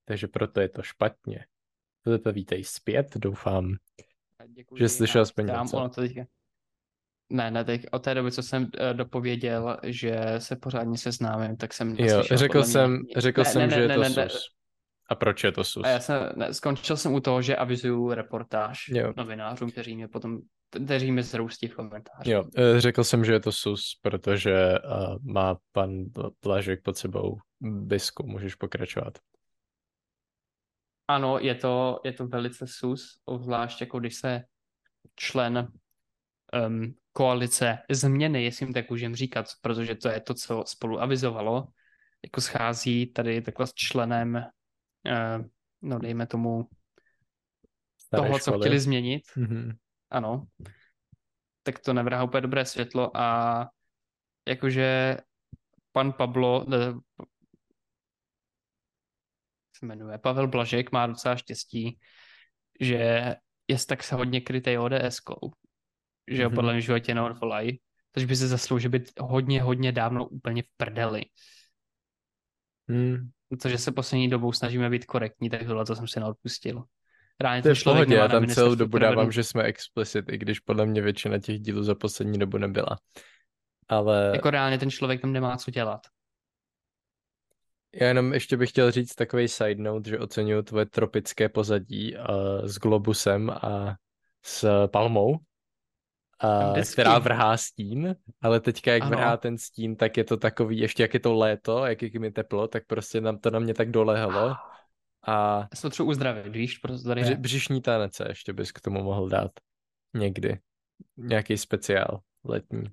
Takže 0.06 0.28
proto 0.28 0.62
je 0.62 0.70
to 0.70 0.82
špatně. 0.82 1.46
To 2.24 2.32
vítej 2.32 2.64
zpět, 2.64 3.18
doufám, 3.18 3.76
Děkuji, 4.48 4.78
že 4.78 4.90
slyšel 4.90 5.22
aspoň 5.22 5.46
něco. 5.46 5.78
Ono 5.78 5.90
to 5.90 6.02
teďka... 6.02 6.26
Ne, 7.30 7.52
ne, 7.52 7.64
teď 7.64 7.86
od 7.92 8.04
té 8.04 8.16
doby, 8.16 8.32
co 8.32 8.44
jsem 8.44 8.64
uh, 8.64 8.70
dopověděl, 8.94 9.78
že 9.84 10.22
se 10.38 10.56
pořádně 10.56 10.98
seznámím, 10.98 11.58
tak 11.58 11.74
jsem 11.74 11.96
Jo, 12.00 12.24
řekl 12.32 12.64
jsem, 12.64 12.92
mě... 12.92 13.22
řekl 13.22 13.42
ne, 13.42 13.46
jsem, 13.46 13.62
ne, 13.62 13.70
že 13.70 13.76
ne, 13.76 13.82
je 13.82 13.96
to 13.96 14.02
ne, 14.02 14.10
ne, 14.10 14.30
sus. 14.30 14.42
A 15.10 15.16
proč 15.16 15.44
je 15.44 15.52
to 15.52 15.64
sus? 15.64 15.84
A 15.86 15.90
já 15.90 16.00
jsem, 16.00 16.30
ne, 16.36 16.54
skončil 16.54 16.98
jsem 16.98 17.14
u 17.14 17.20
toho, 17.20 17.42
že 17.42 17.56
avizuju 17.56 18.14
reportáž 18.14 18.90
jo. 18.90 19.14
novinářům, 19.18 19.72
kteří 19.72 19.96
mě 19.96 20.08
potom 20.08 20.40
kteří 20.70 21.12
mi 21.12 21.24
zroustí 21.24 21.68
v 21.68 21.76
komentářích. 21.76 22.34
Jo, 22.34 22.44
eh, 22.58 22.82
řekl 22.82 23.04
jsem, 23.04 23.26
že 23.26 23.34
je 23.34 23.40
to 23.40 23.52
sus, 23.52 24.00
protože 24.02 24.80
uh, 24.80 25.34
má 25.34 25.58
pan 25.72 26.04
Blažek 26.44 26.84
pod 26.84 26.98
sebou 26.98 27.38
bisku, 27.62 28.28
můžeš 28.28 28.56
pokračovat. 28.56 29.20
Ano, 31.08 31.40
je 31.40 31.56
to, 31.56 32.00
je 32.06 32.14
to 32.14 32.28
velice 32.28 32.68
sus, 32.68 33.22
zvlášť 33.42 33.82
jako 33.82 34.00
když 34.00 34.16
se 34.16 34.44
člen 35.16 35.68
um, 36.68 36.94
koalice 37.14 37.78
změny, 37.92 38.44
jestli 38.44 38.66
jim 38.66 38.74
tak 38.74 38.90
můžeme 38.90 39.16
říkat, 39.16 39.46
protože 39.62 39.96
to 39.96 40.10
je 40.10 40.22
to, 40.22 40.34
co 40.34 40.64
spolu 40.68 41.02
avizovalo, 41.02 41.68
jako 42.24 42.42
schází 42.42 43.14
tady 43.14 43.42
takhle 43.42 43.68
s 43.68 43.74
členem, 43.74 44.36
uh, 44.36 45.46
no 45.82 46.00
dejme 46.00 46.28
tomu, 46.28 46.70
Staré 47.98 48.28
toho, 48.28 48.40
školy. 48.40 48.56
co 48.56 48.60
chtěli 48.60 48.80
změnit. 48.80 49.24
Mm-hmm. 49.38 49.78
Ano. 50.10 50.48
Tak 51.64 51.80
to 51.80 51.94
nevrhá 51.94 52.24
úplně 52.24 52.42
dobré 52.42 52.66
světlo 52.66 53.18
a 53.18 53.68
jakože 54.48 55.18
pan 55.92 56.14
Pablo, 56.14 56.66
se 59.80 59.86
jmenuje. 59.86 60.18
Pavel 60.18 60.48
Blažek 60.48 60.92
má 60.92 61.08
docela 61.08 61.36
štěstí, 61.36 62.00
že 62.80 63.36
je 63.68 63.78
tak 63.88 64.04
se 64.04 64.16
hodně 64.16 64.42
krytej 64.42 64.80
ODS-kou, 64.80 65.52
že 66.30 66.44
ho 66.44 66.50
mm-hmm. 66.50 66.56
podle 66.56 66.74
mě 66.74 66.82
v 66.82 66.86
životě 66.86 67.14
neodvolají, 67.14 67.80
takže 68.12 68.28
by 68.28 68.36
se 68.36 68.48
zasloužil 68.48 68.90
být 68.90 69.12
hodně, 69.20 69.62
hodně 69.62 69.92
dávno 69.92 70.28
úplně 70.28 70.64
v 70.64 70.66
prdeli. 70.78 71.26
Mm. 72.88 73.30
Protože 73.50 73.78
se 73.78 73.92
poslední 73.92 74.30
dobou 74.30 74.52
snažíme 74.52 74.90
být 74.90 75.06
korektní, 75.06 75.50
tak 75.50 75.66
tohle 75.66 75.86
to 75.86 75.96
jsem 75.96 76.08
si 76.08 76.20
neodpustil. 76.20 76.84
Reálně 77.42 77.62
to 77.62 77.70
je 77.70 77.76
v 77.76 77.84
pohodě, 77.84 78.16
já 78.16 78.28
tam 78.28 78.48
celou 78.48 78.76
dobu 78.76 78.98
dávám, 78.98 79.32
že 79.32 79.44
jsme 79.44 79.64
explicit, 79.64 80.26
i 80.30 80.38
když 80.38 80.60
podle 80.60 80.86
mě 80.86 81.02
většina 81.02 81.40
těch 81.40 81.60
dílů 81.60 81.84
za 81.84 81.96
poslední 81.96 82.40
dobu 82.40 82.58
nebyla. 82.58 82.98
Ale... 83.88 84.32
Jako 84.34 84.50
reálně 84.50 84.78
ten 84.78 84.92
člověk 84.92 85.22
tam 85.22 85.34
nemá 85.34 85.58
co 85.58 85.72
dělat. 85.72 86.02
Já 87.94 88.08
jenom 88.08 88.34
ještě 88.34 88.58
bych 88.58 88.70
chtěl 88.70 88.92
říct 88.92 89.16
takový 89.16 89.48
side 89.48 89.84
note, 89.84 90.10
že 90.10 90.20
oceňuju 90.20 90.62
tvoje 90.62 90.86
tropické 90.86 91.50
pozadí 91.50 92.16
uh, 92.16 92.22
s 92.66 92.78
globusem 92.78 93.50
a 93.50 93.96
s 94.46 94.88
palmou, 94.88 95.38
uh, 96.44 96.82
která 96.94 97.20
vrhá 97.20 97.58
stín, 97.58 98.16
ale 98.42 98.60
teďka 98.60 98.94
jak 98.94 99.04
ano. 99.04 99.10
vrhá 99.10 99.38
ten 99.38 99.58
stín, 99.58 99.96
tak 99.96 100.18
je 100.18 100.24
to 100.24 100.38
takový, 100.38 100.78
ještě 100.78 101.04
jak 101.04 101.14
je 101.14 101.20
to 101.20 101.34
léto, 101.34 101.86
jak 101.86 102.02
je 102.02 102.20
mi 102.20 102.32
teplo, 102.32 102.68
tak 102.68 102.86
prostě 102.86 103.22
nám 103.22 103.38
to 103.38 103.52
na 103.52 103.60
mě 103.60 103.74
tak 103.74 103.92
dolehlo. 103.92 104.56
A... 105.28 105.60
Já 105.60 105.76
se 105.76 105.90
třeba 105.90 106.10
uzdravit, 106.10 106.54
víš, 106.54 106.78
prostě 106.78 107.08
tady 107.08 107.22
je. 107.22 107.38
Břišní 107.38 107.82
tanece 107.82 108.26
ještě 108.28 108.54
bys 108.54 108.72
k 108.72 108.82
tomu 108.82 109.04
mohl 109.04 109.30
dát. 109.30 109.52
Někdy. 110.14 110.60
Nějaký 111.18 111.58
speciál 111.58 112.22
letní. 112.44 112.84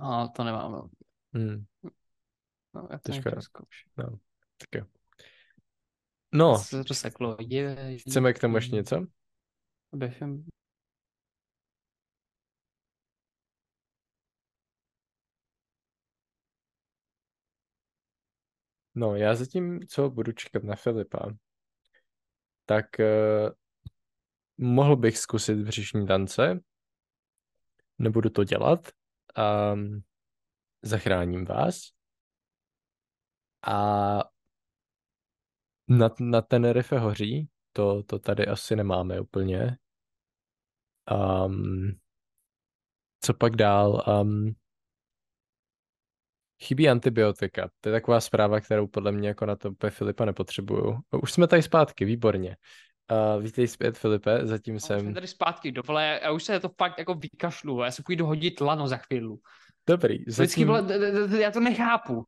A 0.00 0.28
to 0.28 0.44
nemám. 0.44 0.72
No. 0.72 0.88
Hmm. 1.34 1.64
No, 2.74 2.88
já 2.90 2.98
to 2.98 3.12
No, 3.96 4.18
tak 4.58 4.68
jo. 4.74 4.84
No. 6.34 6.62
Rozseklo. 6.88 7.36
Je, 7.40 7.96
Chceme 7.98 8.32
k 8.32 8.38
tomu 8.38 8.56
ještě 8.56 8.76
něco? 8.76 9.06
Během. 9.92 10.44
No, 18.98 19.16
já 19.16 19.34
zatím, 19.34 19.86
co 19.88 20.10
budu 20.10 20.32
čekat 20.32 20.64
na 20.64 20.76
Filipa, 20.76 21.30
tak 22.64 22.86
uh, 22.98 23.50
mohl 24.58 24.96
bych 24.96 25.18
zkusit 25.18 25.58
břišní 25.58 26.06
tance. 26.06 26.60
Nebudu 27.98 28.30
to 28.30 28.44
dělat. 28.44 28.88
Um, 29.72 30.02
zachráním 30.82 31.44
vás. 31.44 31.80
A 33.66 34.18
na, 35.88 36.10
na 36.20 36.42
Tenerife 36.42 36.98
hoří, 36.98 37.48
to, 37.72 38.02
to 38.02 38.18
tady 38.18 38.46
asi 38.46 38.76
nemáme 38.76 39.20
úplně. 39.20 39.78
Um, 41.46 42.00
co 43.20 43.34
pak 43.34 43.56
dál? 43.56 44.04
Um, 44.22 44.54
chybí 46.62 46.88
antibiotika. 46.88 47.68
To 47.80 47.88
je 47.88 47.92
taková 47.92 48.20
zpráva, 48.20 48.60
kterou 48.60 48.86
podle 48.86 49.12
mě 49.12 49.28
jako 49.28 49.46
na 49.46 49.56
to 49.56 49.70
úplně 49.70 49.90
Filipa 49.90 50.24
nepotřebuju. 50.24 50.98
Už 51.22 51.32
jsme 51.32 51.46
tady 51.46 51.62
zpátky, 51.62 52.04
výborně. 52.04 52.56
Uh, 53.36 53.42
vítej 53.42 53.68
zpět, 53.68 53.98
Filipe, 53.98 54.40
zatím 54.42 54.74
no, 54.74 54.80
jsem... 54.80 55.00
Jsme 55.00 55.14
tady 55.14 55.26
zpátky, 55.26 55.72
dovole, 55.72 56.20
já 56.22 56.30
už 56.30 56.44
se 56.44 56.60
to 56.60 56.68
fakt 56.78 56.98
jako 56.98 57.14
vykašlu, 57.14 57.82
já 57.82 57.90
se 57.90 58.02
půjdu 58.06 58.26
hodit 58.26 58.60
lano 58.60 58.88
za 58.88 58.96
chvíli. 58.96 59.36
Dobrý. 59.88 60.18
Zatím... 60.26 60.68
Vždycky, 60.68 61.40
já 61.40 61.50
to 61.50 61.60
nechápu. 61.60 62.24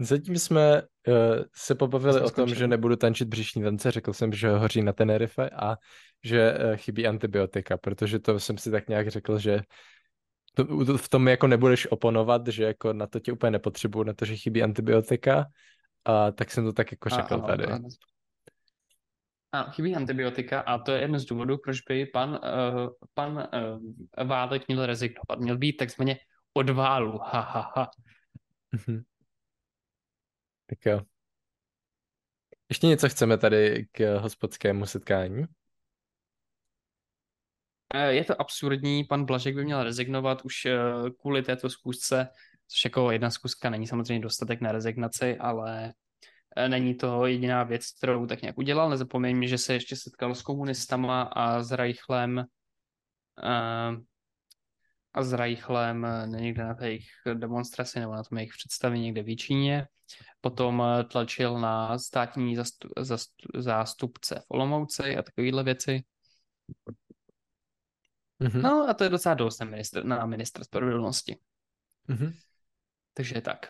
Zatím 0.00 0.38
jsme 0.38 0.82
uh, 0.82 1.14
se 1.54 1.74
pobavili 1.74 2.20
o 2.20 2.30
tom, 2.30 2.48
že 2.48 2.66
nebudu 2.66 2.96
tančit 2.96 3.28
břišní 3.28 3.62
tance. 3.62 3.90
Řekl 3.90 4.12
jsem, 4.12 4.32
že 4.32 4.50
hoří 4.50 4.82
na 4.82 4.92
Tenerife 4.92 5.50
a 5.50 5.76
že 6.24 6.52
uh, 6.52 6.76
chybí 6.76 7.06
antibiotika, 7.06 7.76
protože 7.76 8.18
to 8.18 8.40
jsem 8.40 8.58
si 8.58 8.70
tak 8.70 8.88
nějak 8.88 9.08
řekl, 9.08 9.38
že 9.38 9.60
to, 10.54 10.98
v 10.98 11.08
tom 11.08 11.28
jako 11.28 11.46
nebudeš 11.46 11.90
oponovat, 11.90 12.48
že 12.48 12.64
jako 12.64 12.92
na 12.92 13.06
to 13.06 13.20
tě 13.20 13.32
úplně 13.32 13.50
nepotřebuju, 13.50 14.04
na 14.04 14.12
to, 14.12 14.24
že 14.24 14.36
chybí 14.36 14.62
antibiotika, 14.62 15.46
a 16.04 16.30
tak 16.30 16.50
jsem 16.50 16.64
to 16.64 16.72
tak 16.72 16.92
jako 16.92 17.08
řekl 17.08 17.34
a, 17.34 17.38
tady. 17.38 17.64
Ano. 17.64 17.88
Ano, 19.52 19.70
chybí 19.70 19.96
antibiotika 19.96 20.60
a 20.60 20.78
to 20.78 20.92
je 20.92 21.00
jeden 21.00 21.18
z 21.18 21.24
důvodů, 21.24 21.58
proč 21.58 21.80
by 21.80 22.06
pan, 22.06 22.30
uh, 22.30 22.90
pan 23.14 23.48
uh, 24.18 24.26
Válek 24.26 24.68
měl 24.68 24.86
rezignovat. 24.86 25.38
Měl 25.38 25.58
být 25.58 25.72
takzvaně 25.72 26.18
od 26.54 26.70
válu. 26.70 27.18
Ha, 27.18 27.40
ha, 27.40 27.72
ha. 27.76 27.90
Mhm. 28.72 29.02
Tak 30.66 30.86
jo. 30.86 31.00
Ještě 32.68 32.86
něco 32.86 33.08
chceme 33.08 33.38
tady 33.38 33.86
k 33.92 34.18
hospodskému 34.18 34.86
setkání? 34.86 35.44
Eh, 37.94 38.12
je 38.12 38.24
to 38.24 38.40
absurdní, 38.40 39.04
pan 39.04 39.24
Blažek 39.24 39.54
by 39.54 39.64
měl 39.64 39.82
rezignovat 39.82 40.44
už 40.44 40.66
eh, 40.66 40.80
kvůli 41.20 41.42
této 41.42 41.70
zkusce, 41.70 42.28
což 42.68 42.84
jako 42.84 43.10
jedna 43.10 43.30
zkuska 43.30 43.70
není 43.70 43.86
samozřejmě 43.86 44.22
dostatek 44.22 44.60
na 44.60 44.72
rezignaci, 44.72 45.36
ale 45.36 45.92
eh, 46.56 46.68
není 46.68 46.94
to 46.94 47.26
jediná 47.26 47.62
věc, 47.62 47.90
kterou 47.90 48.26
tak 48.26 48.42
nějak 48.42 48.58
udělal. 48.58 48.90
Nezapomeň, 48.90 49.46
že 49.46 49.58
se 49.58 49.72
ještě 49.72 49.96
setkal 49.96 50.34
s 50.34 50.42
komunistama 50.42 51.22
a 51.22 51.62
s 51.62 51.72
Reichlem 51.72 52.44
a 55.14 55.22
s 55.22 55.32
Reichlem 55.32 56.06
někde 56.26 56.64
na 56.64 56.76
jejich 56.80 57.06
demonstraci 57.34 58.00
nebo 58.00 58.12
na 58.12 58.22
tom 58.22 58.38
jejich 58.38 58.52
představení 58.58 59.02
někde 59.02 59.22
v 59.22 59.36
Číně. 59.36 59.86
Potom 60.40 60.82
tlačil 61.10 61.60
na 61.60 61.98
státní 61.98 62.56
zastu, 62.56 62.88
zastu, 62.98 63.48
zástupce 63.54 64.40
v 64.40 64.44
Olomouci 64.48 65.16
a 65.16 65.22
takovéhle 65.22 65.62
věci. 65.62 66.02
Mm-hmm. 68.42 68.62
No 68.62 68.88
a 68.88 68.94
to 68.94 69.04
je 69.04 69.10
docela 69.10 69.34
dost 69.34 69.60
na 69.60 69.66
ministr, 69.66 70.04
na 70.04 70.26
ministr 70.26 70.64
spravedlnosti. 70.64 71.38
Mm-hmm. 72.08 72.32
Takže 73.14 73.40
tak. 73.40 73.66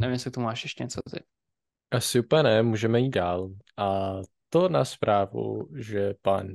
Nevím, 0.00 0.12
jestli 0.12 0.30
k 0.30 0.34
tomu 0.34 0.46
máš 0.46 0.62
ještě 0.62 0.82
něco 0.82 1.00
ty. 1.10 1.24
Asi 1.90 2.20
úplně 2.20 2.42
ne, 2.42 2.62
můžeme 2.62 3.00
jít 3.00 3.10
dál. 3.10 3.50
A 3.76 4.12
to 4.48 4.68
na 4.68 4.84
zprávu, 4.84 5.68
že 5.76 6.14
pan 6.22 6.48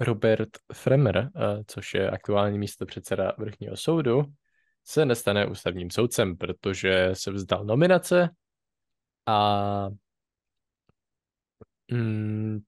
Robert 0.00 0.50
Fremer, 0.72 1.16
eh, 1.16 1.64
což 1.66 1.94
je 1.94 2.10
aktuální 2.10 2.58
místo 2.58 2.86
předseda 2.86 3.32
vrchního 3.38 3.76
soudu, 3.76 4.24
se 4.84 5.04
nestane 5.04 5.46
ústavním 5.46 5.90
soudcem, 5.90 6.36
protože 6.36 7.10
se 7.12 7.30
vzdal 7.30 7.64
nominace 7.64 8.28
a 9.26 9.88
mm, 11.90 12.60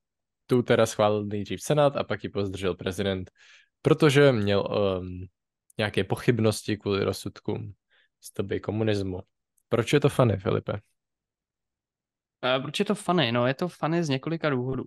tu 0.46 0.62
teda 0.62 0.86
schválil 0.86 1.24
nejdřív 1.24 1.62
Senát 1.62 1.96
a 1.96 2.04
pak 2.04 2.24
ji 2.24 2.30
pozdržel 2.30 2.74
prezident, 2.74 3.30
protože 3.82 4.32
měl 4.32 4.60
um, 5.00 5.26
nějaké 5.78 6.04
pochybnosti 6.04 6.76
kvůli 6.76 7.04
rozsudkům 7.04 7.74
z 8.20 8.34
doby 8.34 8.60
komunismu. 8.60 9.20
Proč 9.68 9.92
je 9.92 10.00
to 10.00 10.08
fany, 10.08 10.36
Filipe? 10.36 10.72
A 12.42 12.60
proč 12.60 12.78
je 12.78 12.84
to 12.84 12.94
funny? 12.94 13.32
No, 13.32 13.46
je 13.46 13.54
to 13.54 13.68
funny 13.68 14.04
z 14.04 14.08
několika 14.08 14.50
důvodů. 14.50 14.84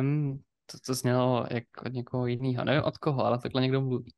Um, 0.00 0.42
to, 0.66 0.78
to 0.86 0.94
znělo 0.94 1.46
jak 1.50 1.64
od 1.86 1.92
někoho 1.92 2.26
jiného. 2.26 2.64
Nevím 2.64 2.82
od 2.82 2.98
koho, 2.98 3.24
ale 3.24 3.38
takhle 3.38 3.62
někdo 3.62 3.80
mluví. 3.80 4.14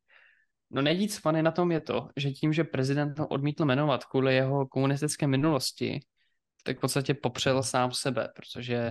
No 0.71 0.83
nejvíc 0.83 1.19
funny 1.19 1.43
na 1.43 1.51
tom 1.51 1.73
je 1.73 1.81
to, 1.81 2.09
že 2.17 2.31
tím, 2.31 2.53
že 2.53 2.65
prezident 2.65 3.19
ho 3.19 3.27
odmítl 3.27 3.65
jmenovat 3.65 4.05
kvůli 4.05 4.35
jeho 4.35 4.67
komunistické 4.67 5.27
minulosti, 5.27 6.01
tak 6.65 6.79
v 6.79 6.81
podstatě 6.81 7.15
popřel 7.15 7.63
sám 7.63 7.93
sebe, 7.93 8.29
protože 8.37 8.91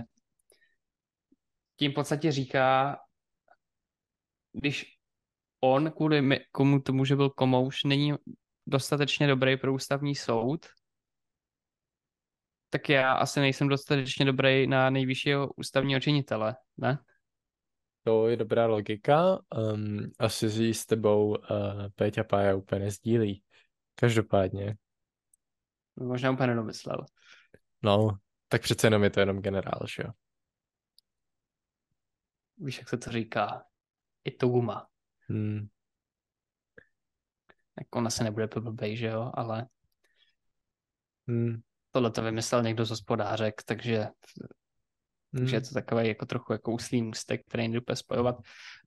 tím 1.76 1.90
v 1.90 1.94
podstatě 1.94 2.32
říká, 2.32 2.96
když 4.52 4.86
on 5.60 5.90
kvůli 5.90 6.40
komu 6.52 6.80
tomu, 6.80 7.04
že 7.04 7.16
byl 7.16 7.30
komouš, 7.30 7.84
není 7.84 8.14
dostatečně 8.66 9.26
dobrý 9.26 9.56
pro 9.56 9.74
ústavní 9.74 10.14
soud, 10.14 10.66
tak 12.70 12.88
já 12.88 13.12
asi 13.12 13.40
nejsem 13.40 13.68
dostatečně 13.68 14.24
dobrý 14.24 14.66
na 14.66 14.90
nejvyššího 14.90 15.52
ústavního 15.52 16.00
činitele, 16.00 16.56
ne? 16.76 16.98
To 18.04 18.28
je 18.28 18.36
dobrá 18.36 18.66
logika. 18.66 19.38
Um, 19.56 20.10
asi 20.18 20.50
si 20.50 20.74
s 20.74 20.86
tebou 20.86 21.28
uh, 21.28 21.36
Péťa 21.94 22.24
Pája 22.24 22.54
úplně 22.54 22.84
nezdílí. 22.84 23.42
Každopádně. 23.94 24.76
Možná 25.96 26.30
úplně 26.30 26.46
nedomyslel. 26.46 27.04
No, 27.82 28.18
tak 28.48 28.62
přece 28.62 28.86
jenom 28.86 29.04
je 29.04 29.10
to 29.10 29.20
jenom 29.20 29.40
generál, 29.40 29.80
že 29.96 30.02
jo? 30.02 30.10
Víš, 32.56 32.78
jak 32.78 32.88
se 32.88 32.96
to 32.96 33.10
říká? 33.10 33.64
I 34.24 34.30
to 34.30 34.48
guma. 34.48 34.86
Hmm. 35.28 35.68
Tak 37.74 37.96
ona 37.96 38.10
se 38.10 38.24
nebude 38.24 38.48
blbej, 38.60 38.96
že 38.96 39.06
jo, 39.06 39.30
ale 39.34 39.66
hmm. 41.28 41.60
tohle 41.90 42.10
to 42.10 42.22
vymyslel 42.22 42.62
někdo 42.62 42.84
z 42.84 42.90
hospodářek, 42.90 43.62
takže 43.62 44.08
takže 45.36 45.56
je 45.56 45.60
hmm. 45.60 45.68
to 45.68 45.74
takový 45.74 46.08
jako 46.08 46.26
trochu 46.26 46.52
jako 46.52 46.72
úslý 46.72 47.02
můstek, 47.02 47.40
který 47.46 47.62
nejde 47.62 47.80
úplně 47.80 47.96
spojovat. 47.96 48.36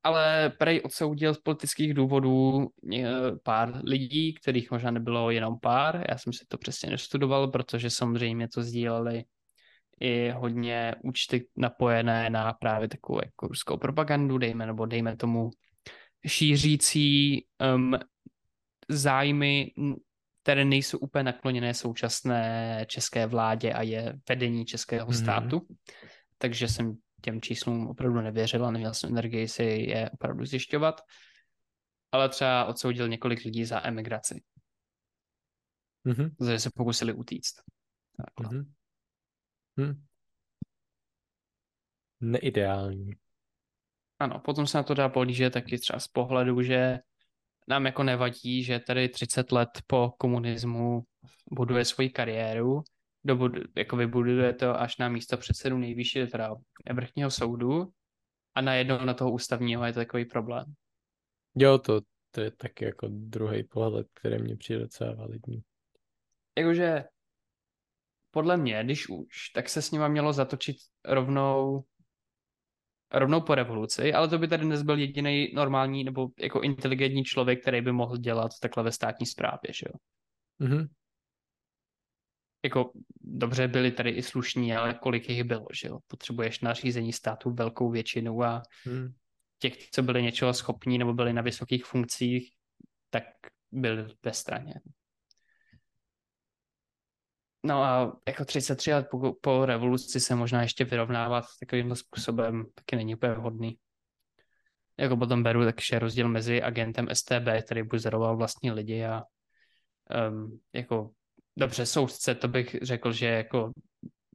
Ale 0.04 0.50
Prej 0.60 0.82
odsoudil 0.86 1.34
z 1.34 1.38
politických 1.38 1.94
důvodů 1.94 2.68
eh, 2.96 3.12
pár 3.44 3.82
lidí, 3.84 4.34
kterých 4.34 4.72
možná 4.72 4.92
nebylo 4.92 5.32
jenom 5.32 5.60
pár. 5.60 6.06
Já 6.10 6.18
jsem 6.18 6.34
si 6.34 6.46
to 6.48 6.58
přesně 6.58 6.90
nestudoval, 6.90 7.48
protože 7.48 7.90
samozřejmě 7.90 8.48
to 8.48 8.64
sdíleli 8.64 9.24
i 10.00 10.30
hodně 10.30 10.96
účty 11.04 11.48
napojené 11.56 12.30
na 12.30 12.54
právě 12.54 12.88
takovou 12.88 13.20
jako 13.26 13.48
ruskou 13.48 13.78
propagandu, 13.78 14.38
dejme, 14.38 14.66
nebo 14.66 14.86
dejme 14.86 15.16
tomu 15.16 15.50
šířící 16.28 17.46
um, 17.76 17.94
zájmy, 18.90 19.72
které 20.44 20.66
nejsou 20.66 20.98
úplně 20.98 21.24
nakloněné 21.24 21.74
současné 21.74 22.86
české 22.88 23.28
vládě 23.28 23.74
a 23.74 23.82
je 23.82 24.20
vedení 24.30 24.66
českého 24.66 25.08
mm-hmm. 25.08 25.24
státu 25.24 25.68
takže 26.38 26.68
jsem 26.68 26.98
těm 27.22 27.42
číslům 27.42 27.88
opravdu 27.88 28.22
nevěřil 28.22 28.66
a 28.66 28.72
neměl 28.72 28.94
jsem 28.94 29.10
energii 29.10 29.48
si 29.48 29.64
je 29.64 30.10
opravdu 30.10 30.46
zjišťovat. 30.46 31.02
Ale 32.12 32.30
třeba 32.30 32.66
odsoudil 32.66 33.08
několik 33.08 33.46
lidí 33.46 33.66
za 33.66 33.88
emigraci. 33.88 34.44
Mm-hmm. 36.06 36.52
Že 36.52 36.60
se 36.60 36.70
pokusili 36.76 37.14
utíct. 37.14 37.56
Mm-hmm. 38.42 38.66
Hm. 39.78 40.04
Neideální. 42.22 43.12
Ano, 44.20 44.40
potom 44.40 44.68
se 44.68 44.78
na 44.78 44.84
to 44.84 44.94
dá 44.94 45.10
polížet 45.10 45.54
taky 45.54 45.78
třeba 45.78 46.00
z 46.00 46.08
pohledu, 46.08 46.62
že 46.62 47.00
nám 47.68 47.86
jako 47.86 48.04
nevadí, 48.04 48.64
že 48.64 48.80
tady 48.80 49.10
30 49.10 49.52
let 49.52 49.70
po 49.88 50.14
komunismu 50.18 51.04
buduje 51.52 51.86
svoji 51.86 52.10
kariéru 52.10 52.84
dobud, 53.24 53.52
jako 53.76 53.96
vybuduje 53.96 54.54
to 54.54 54.80
až 54.80 54.98
na 54.98 55.10
místo 55.10 55.38
předsedu 55.38 55.78
nejvyššího 55.78 56.28
teda 56.28 56.56
vrchního 56.94 57.32
soudu 57.32 57.92
a 58.56 58.62
najednou 58.62 59.06
na 59.06 59.14
toho 59.14 59.32
ústavního 59.32 59.86
je 59.86 59.94
to 59.94 60.00
takový 60.00 60.26
problém. 60.26 60.74
Jo, 61.56 61.78
to, 61.78 62.02
to 62.32 62.42
je 62.42 62.52
taky 62.52 62.86
jako 62.86 63.08
druhý 63.12 63.64
pohled, 63.64 64.08
který 64.14 64.44
mě 64.44 64.56
přijde 64.56 64.80
docela 64.80 65.14
validní. 65.14 65.64
Jakože 66.58 67.04
podle 68.32 68.58
mě, 68.58 68.84
když 68.84 69.10
už, 69.10 69.50
tak 69.54 69.70
se 69.70 69.82
s 69.82 69.92
nima 69.92 70.08
mělo 70.08 70.34
zatočit 70.34 70.78
rovnou 71.06 71.84
rovnou 73.14 73.42
po 73.42 73.56
revoluci, 73.56 74.14
ale 74.14 74.28
to 74.28 74.38
by 74.38 74.48
tady 74.48 74.64
dnes 74.64 74.82
byl 74.82 75.00
jediný 75.00 75.52
normální 75.54 76.04
nebo 76.04 76.28
jako 76.40 76.62
inteligentní 76.62 77.24
člověk, 77.24 77.62
který 77.62 77.82
by 77.82 77.92
mohl 77.92 78.18
dělat 78.18 78.52
takhle 78.62 78.84
ve 78.84 78.92
státní 78.92 79.26
správě, 79.26 79.74
že 79.74 79.86
jo? 79.88 80.00
Mm-hmm 80.68 80.88
jako 82.64 82.92
dobře 83.22 83.68
byli 83.68 83.92
tady 83.92 84.10
i 84.10 84.24
slušní, 84.24 84.76
ale 84.76 84.94
kolik 84.94 85.30
jich 85.30 85.44
bylo, 85.44 85.68
že 85.74 85.88
jo? 85.88 86.00
Potřebuješ 86.08 86.60
na 86.60 86.74
řízení 86.74 87.14
státu 87.14 87.52
velkou 87.52 87.92
většinu 87.92 88.44
a 88.44 88.62
hmm. 88.84 89.14
těch, 89.60 89.90
co 89.90 90.04
byli 90.04 90.24
něčeho 90.24 90.54
schopní 90.54 90.98
nebo 90.98 91.14
byli 91.14 91.34
na 91.34 91.42
vysokých 91.42 91.86
funkcích, 91.86 92.52
tak 93.10 93.24
byli 93.72 94.06
ve 94.24 94.34
straně. 94.34 94.74
No 97.68 97.84
a 97.84 98.18
jako 98.28 98.46
33 98.46 98.94
let 98.94 99.08
po, 99.12 99.34
po 99.42 99.66
revoluci 99.66 100.20
se 100.20 100.36
možná 100.36 100.62
ještě 100.62 100.86
vyrovnávat 100.86 101.46
takovýmhle 101.60 101.96
způsobem 101.96 102.66
taky 102.76 102.96
není 102.96 103.16
úplně 103.16 103.34
vhodný. 103.34 103.78
Jako 104.98 105.18
potom 105.18 105.44
beru 105.44 105.66
takže 105.66 106.00
rozdíl 106.00 106.30
mezi 106.30 106.62
agentem 106.62 107.08
STB, 107.14 107.66
který 107.66 107.84
buzeroval 107.84 108.38
vlastní 108.38 108.72
lidi 108.72 109.06
a 109.06 109.24
um, 110.30 110.60
jako 110.74 111.12
Dobře, 111.60 111.86
soudce, 111.86 112.36
to 112.36 112.48
bych 112.48 112.76
řekl, 112.82 113.12
že 113.12 113.26
jako 113.26 113.72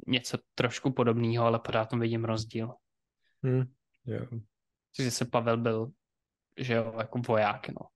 něco 0.07 0.38
trošku 0.55 0.92
podobného, 0.92 1.45
ale 1.45 1.59
pořád 1.59 1.90
tam 1.90 2.01
vidím 2.01 2.25
rozdíl. 2.25 2.75
Hmm, 3.42 3.64
jo. 4.07 4.27
Že 4.99 5.11
se 5.11 5.25
Pavel 5.25 5.57
byl, 5.57 5.90
že 6.57 6.75
jo, 6.75 6.95
jako 6.99 7.18
voják, 7.18 7.68
no. 7.68 7.87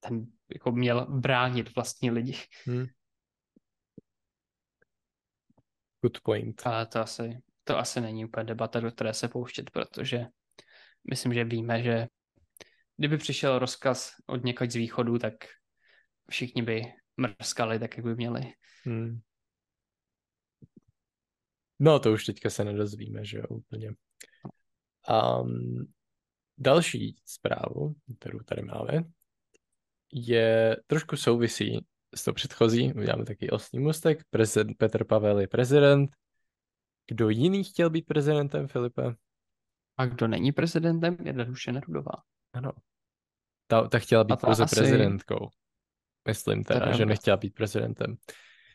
Ten 0.00 0.26
jako 0.54 0.72
měl 0.72 1.06
bránit 1.20 1.74
vlastní 1.74 2.10
lidi. 2.10 2.36
Hmm. 2.64 2.86
Good 6.00 6.20
point. 6.22 6.66
Ale 6.66 6.86
to 6.86 7.00
asi, 7.00 7.38
to 7.64 7.78
asi 7.78 8.00
není 8.00 8.24
úplně 8.24 8.44
debata, 8.44 8.80
do 8.80 8.90
které 8.90 9.14
se 9.14 9.28
pouštět, 9.28 9.70
protože 9.70 10.26
myslím, 11.10 11.34
že 11.34 11.44
víme, 11.44 11.82
že 11.82 12.06
kdyby 12.96 13.18
přišel 13.18 13.58
rozkaz 13.58 14.12
od 14.26 14.44
někoho 14.44 14.70
z 14.70 14.74
východu, 14.74 15.18
tak 15.18 15.34
všichni 16.30 16.62
by 16.62 16.82
mrskali 17.16 17.78
tak, 17.78 17.96
jak 17.96 18.06
by 18.06 18.14
měli. 18.14 18.52
Hmm. 18.84 19.20
No, 21.78 21.98
to 22.00 22.12
už 22.12 22.24
teďka 22.24 22.50
se 22.50 22.64
nedozvíme, 22.64 23.24
že 23.24 23.38
jo, 23.38 23.44
úplně. 23.48 23.90
Um, 25.40 25.92
další 26.58 27.16
zprávu, 27.24 27.94
kterou 28.18 28.38
tady 28.38 28.62
máme, 28.62 29.02
je 30.12 30.76
trošku 30.86 31.16
souvisí 31.16 31.86
s 32.14 32.24
tou 32.24 32.32
předchozí, 32.32 32.92
uděláme 32.92 33.24
taky 33.24 33.50
osní 33.50 33.78
mustek, 33.78 34.24
prezident 34.30 34.78
Petr 34.78 35.04
Pavel 35.04 35.40
je 35.40 35.48
prezident. 35.48 36.10
Kdo 37.10 37.28
jiný 37.28 37.64
chtěl 37.64 37.90
být 37.90 38.06
prezidentem, 38.06 38.68
Filipe? 38.68 39.14
A 39.96 40.06
kdo 40.06 40.28
není 40.28 40.52
prezidentem, 40.52 41.16
je 41.24 41.32
Danuše 41.32 41.72
Nerudová. 41.72 42.22
Ano. 42.52 42.72
Ta, 43.66 43.88
ta 43.88 43.98
chtěla 43.98 44.24
být 44.24 44.40
pouze 44.40 44.64
asi... 44.64 44.76
prezidentkou. 44.76 45.48
Myslím 46.28 46.64
teda, 46.64 46.80
teda 46.80 46.96
že 46.96 47.06
nechtěla 47.06 47.36
být 47.36 47.54
prezidentem. 47.54 48.16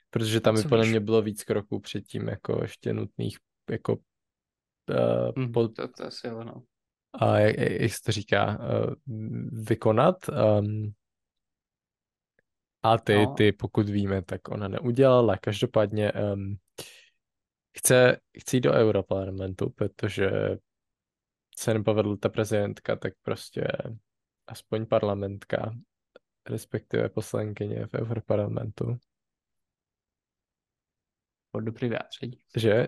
Protože 0.09 0.41
tam 0.41 0.55
by 0.55 0.61
podle 0.61 0.85
mě 0.85 0.99
bylo 0.99 1.21
víc 1.21 1.43
kroků 1.43 1.79
předtím, 1.79 2.27
jako 2.27 2.59
ještě 2.61 2.93
nutných, 2.93 3.37
jako 3.69 3.95
uh, 3.95 5.31
mm, 5.35 5.51
pod... 5.51 5.75
to, 5.75 5.87
to 5.87 6.05
asi 6.05 6.31
ono. 6.31 6.63
A 7.13 7.37
jak, 7.39 7.57
jak 7.57 7.93
se 7.93 8.01
to 8.05 8.11
říká, 8.11 8.59
uh, 8.59 8.93
vykonat. 9.63 10.15
Um, 10.29 10.93
a 12.83 12.97
ty, 12.97 13.15
no. 13.15 13.33
ty, 13.33 13.51
pokud 13.51 13.89
víme, 13.89 14.21
tak 14.21 14.47
ona 14.47 14.67
neudělala. 14.67 15.37
Každopádně 15.37 16.11
um, 16.11 16.57
chce, 17.77 18.17
chce 18.39 18.57
jít 18.57 18.61
do 18.61 18.73
Europarlamentu, 18.73 19.69
protože 19.69 20.31
se 21.57 21.73
nepovedl 21.73 22.17
ta 22.17 22.29
prezidentka, 22.29 22.95
tak 22.95 23.13
prostě 23.23 23.67
aspoň 24.47 24.85
parlamentka 24.85 25.73
respektive 26.49 27.09
poslankyně 27.09 27.87
v 27.87 27.93
Europarlamentu. 27.93 28.97
O 31.51 31.59
dobrý 31.59 31.89
vyjádření. 31.89 32.37
Že? 32.55 32.87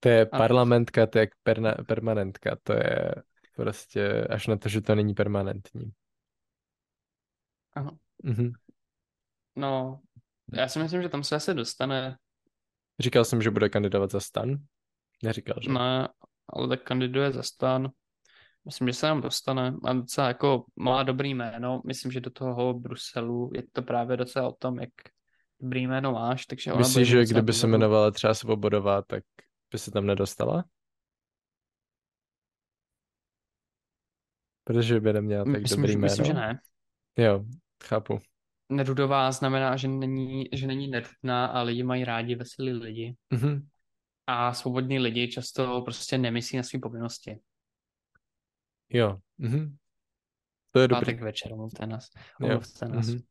To 0.00 0.08
je 0.08 0.20
ano. 0.20 0.38
parlamentka, 0.38 1.06
to 1.06 1.18
je 1.18 1.28
perna, 1.42 1.74
permanentka, 1.74 2.56
to 2.62 2.72
je 2.72 3.14
prostě 3.56 4.24
až 4.24 4.46
na 4.46 4.56
to, 4.56 4.68
že 4.68 4.80
to 4.80 4.94
není 4.94 5.14
permanentní. 5.14 5.92
Ano. 7.72 7.98
Mhm. 8.22 8.52
No, 9.56 10.00
já 10.52 10.68
si 10.68 10.78
myslím, 10.78 11.02
že 11.02 11.08
tam 11.08 11.24
se 11.24 11.36
asi 11.36 11.54
dostane. 11.54 12.16
Říkal 13.00 13.24
jsem, 13.24 13.42
že 13.42 13.50
bude 13.50 13.68
kandidovat 13.68 14.10
za 14.10 14.20
stan? 14.20 14.56
Neříkal, 15.22 15.56
že? 15.62 15.72
Ne, 15.72 16.08
ale 16.48 16.68
tak 16.68 16.82
kandiduje 16.82 17.32
za 17.32 17.42
stan. 17.42 17.90
Myslím, 18.64 18.88
že 18.88 18.94
se 18.94 19.06
nám 19.06 19.20
dostane. 19.20 19.74
Má 19.82 19.92
docela 19.92 20.28
jako, 20.28 20.64
má 20.76 21.02
dobrý 21.02 21.34
jméno. 21.34 21.82
Myslím, 21.86 22.12
že 22.12 22.20
do 22.20 22.30
toho 22.30 22.74
Bruselu 22.74 23.50
je 23.54 23.62
to 23.72 23.82
právě 23.82 24.16
docela 24.16 24.48
o 24.48 24.52
tom, 24.52 24.78
jak 24.78 24.90
dobrý 25.60 25.86
jméno 25.86 26.12
máš, 26.12 26.46
takže 26.46 26.72
ona 26.72 26.78
Myslíš, 26.78 27.08
že 27.08 27.24
kdyby 27.24 27.52
se 27.52 27.66
jmenovala 27.66 28.10
třeba 28.10 28.34
Svobodová, 28.34 29.02
tak 29.02 29.24
by 29.72 29.78
se 29.78 29.90
tam 29.90 30.06
nedostala? 30.06 30.64
Protože 34.64 35.00
by 35.00 35.12
neměla 35.12 35.44
tak 35.44 35.62
myslím, 35.62 35.76
dobrý 35.76 35.92
že, 35.92 35.98
jméno. 35.98 36.04
Myslím, 36.04 36.26
že 36.26 36.34
ne. 36.34 36.60
Jo, 37.18 37.44
chápu. 37.84 38.18
Nedudová 38.68 39.32
znamená, 39.32 39.76
že 39.76 39.88
není, 39.88 40.48
že 40.52 40.66
není 40.66 40.88
nedudná 40.88 41.46
a 41.46 41.62
lidi 41.62 41.82
mají 41.82 42.04
rádi 42.04 42.34
veselý 42.34 42.72
lidi. 42.72 43.16
Mm-hmm. 43.34 43.66
A 44.26 44.54
svobodní 44.54 44.98
lidi 44.98 45.28
často 45.28 45.82
prostě 45.82 46.18
nemyslí 46.18 46.56
na 46.56 46.62
své 46.62 46.78
povinnosti. 46.80 47.40
Jo. 48.88 49.18
Mm-hmm. 49.40 49.76
To 50.70 50.80
je 50.80 50.88
Pátek 50.88 51.16
dobrý. 51.16 51.24
večer, 51.24 51.52
omluvte 51.52 51.86
nás. 51.86 52.08
Omluvte 52.40 52.88
nás. 52.88 53.06
Mm-hmm. 53.06 53.22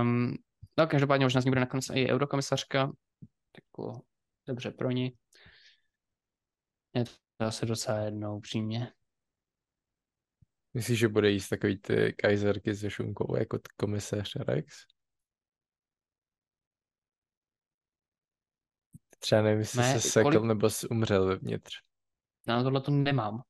Um, 0.00 0.36
no, 0.78 0.86
každopádně 0.86 1.26
možná 1.26 1.40
z 1.40 1.44
ní 1.44 1.50
bude 1.50 1.60
nakonec 1.60 1.90
i 1.94 2.12
eurokomisařka. 2.12 2.92
Tak 3.52 3.86
dobře 4.46 4.70
pro 4.70 4.90
ní. 4.90 5.12
Je 6.94 7.04
to 7.04 7.44
asi 7.46 7.66
docela 7.66 7.98
jedno, 7.98 8.36
upřímně. 8.36 8.92
Myslíš, 10.74 10.98
že 10.98 11.08
bude 11.08 11.30
jíst 11.30 11.48
takový 11.48 11.78
ty 11.78 12.14
kajzerky 12.18 12.74
se 12.74 12.90
šunkou 12.90 13.36
jako 13.36 13.58
komisař 13.76 14.36
Rex? 14.36 14.74
Třeba 19.18 19.42
nevím, 19.42 19.58
jestli 19.58 19.80
ne, 19.80 19.92
se 19.92 20.08
sekl 20.08 20.22
kolik... 20.22 20.42
nebo 20.42 20.70
jsi 20.70 20.88
umřel 20.88 21.26
vevnitř. 21.26 21.72
Já 22.48 22.56
na 22.56 22.62
tohle 22.62 22.80
to 22.80 22.90
nemám. 22.90 23.42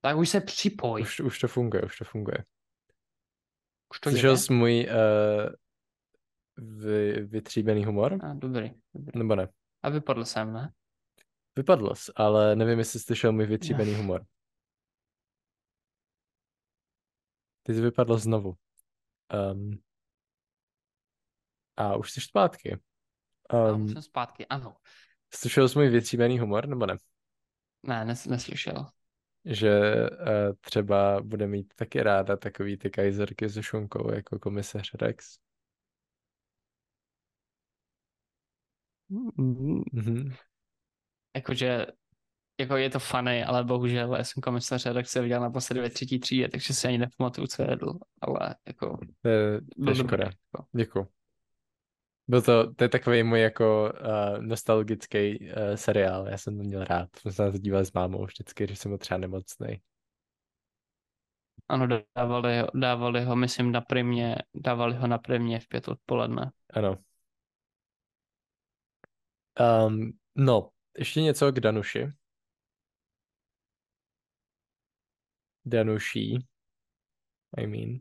Tak 0.00 0.16
už 0.16 0.28
se 0.28 0.40
připoj. 0.40 1.02
Už, 1.02 1.20
už 1.20 1.38
to 1.38 1.48
funguje, 1.48 1.82
už 1.82 1.98
to 1.98 2.04
funguje. 2.04 2.44
Už 3.90 4.00
to 4.00 4.10
Slyšel 4.10 4.36
jsi 4.36 4.52
můj 4.52 4.88
uh, 4.90 5.50
vy, 6.56 7.12
vytříbený 7.12 7.84
humor? 7.84 8.24
A, 8.24 8.34
dobrý, 8.34 8.70
dobrý. 8.94 9.18
Nebo 9.18 9.36
ne? 9.36 9.48
A 9.82 9.88
vypadl 9.88 10.24
jsem, 10.24 10.52
ne? 10.52 10.72
Vypadl 11.56 11.94
jsi, 11.94 12.12
ale 12.16 12.56
nevím, 12.56 12.78
jestli 12.78 12.98
jsi 12.98 13.04
slyšel 13.04 13.32
můj 13.32 13.46
vytříbený 13.46 13.94
humor. 13.94 14.24
Ty 17.70 17.74
jsi 17.74 17.80
vypadl 17.80 18.18
znovu. 18.18 18.54
Um, 19.52 19.82
a 21.76 21.96
už 21.96 22.10
jsi 22.10 22.20
zpátky. 22.20 22.78
Um, 23.52 23.60
a 23.60 23.72
už 23.72 23.92
jsem 23.92 24.02
zpátky, 24.02 24.46
ano. 24.46 24.76
Slyšel 25.34 25.68
jsi 25.68 25.78
můj 25.78 25.88
vytříbený 25.88 26.38
humor, 26.38 26.66
nebo 26.68 26.86
ne? 26.86 26.96
Ne, 27.82 28.04
nes, 28.04 28.26
neslyšel 28.26 28.86
že 29.44 29.80
uh, 30.10 30.54
třeba 30.60 31.20
bude 31.22 31.46
mít 31.46 31.74
taky 31.74 32.02
ráda 32.02 32.36
takový 32.36 32.76
ty 32.76 32.90
kajzerky 32.90 33.48
se 33.48 33.62
šunkou 33.62 34.12
jako 34.12 34.38
komisař 34.38 34.94
Rex. 34.94 35.38
Mm-hmm. 39.10 40.36
Jakože 41.36 41.86
jako 42.60 42.76
je 42.76 42.90
to 42.90 42.98
funny, 42.98 43.44
ale 43.44 43.64
bohužel 43.64 44.14
já 44.14 44.24
jsem 44.24 44.40
komisař 44.40 44.86
se 45.02 45.22
viděl 45.22 45.40
naposledy 45.40 45.80
ve 45.80 45.90
třetí 45.90 46.20
třídě, 46.20 46.48
takže 46.48 46.74
si 46.74 46.88
ani 46.88 46.98
nepamatuju, 46.98 47.46
co 47.46 47.62
jedl, 47.62 47.92
ale 48.20 48.54
jako... 48.66 48.98
To 49.22 49.28
je, 49.28 49.60
to 49.84 49.90
je 49.90 49.94
škoda. 49.94 50.24
Jako. 50.24 50.68
Děkuji. 50.72 51.06
Byl 52.28 52.42
to, 52.42 52.74
to 52.74 52.84
je 52.84 52.88
takový 52.88 53.22
můj 53.22 53.40
jako 53.40 53.92
uh, 54.00 54.42
nostalgický 54.42 55.38
uh, 55.40 55.74
seriál, 55.74 56.28
já 56.28 56.38
jsem 56.38 56.56
to 56.56 56.62
měl 56.62 56.84
rád. 56.84 57.08
Jsme 57.16 57.32
se 57.32 57.42
na 57.42 57.50
to 57.50 57.58
dívali 57.58 57.86
s 57.86 57.92
mámou 57.92 58.24
vždycky, 58.24 58.64
když 58.64 58.78
jsem 58.78 58.90
byl 58.90 58.98
třeba 58.98 59.18
nemocný. 59.18 59.80
Ano, 61.68 61.88
dávali 62.16 62.60
ho, 62.60 62.66
dávali 62.74 63.24
ho, 63.24 63.36
myslím, 63.36 63.72
na 63.72 63.80
primě, 63.80 64.36
dávali 64.54 64.94
ho 64.94 65.06
na 65.06 65.18
primě 65.18 65.60
v 65.60 65.68
pět 65.68 65.88
odpoledne. 65.88 66.50
Ano. 66.70 66.98
Um, 69.86 70.12
no, 70.34 70.70
ještě 70.98 71.22
něco 71.22 71.52
k 71.52 71.60
Danuši. 71.60 72.12
Danuší. 75.64 76.46
I 77.56 77.66
mean. 77.66 78.00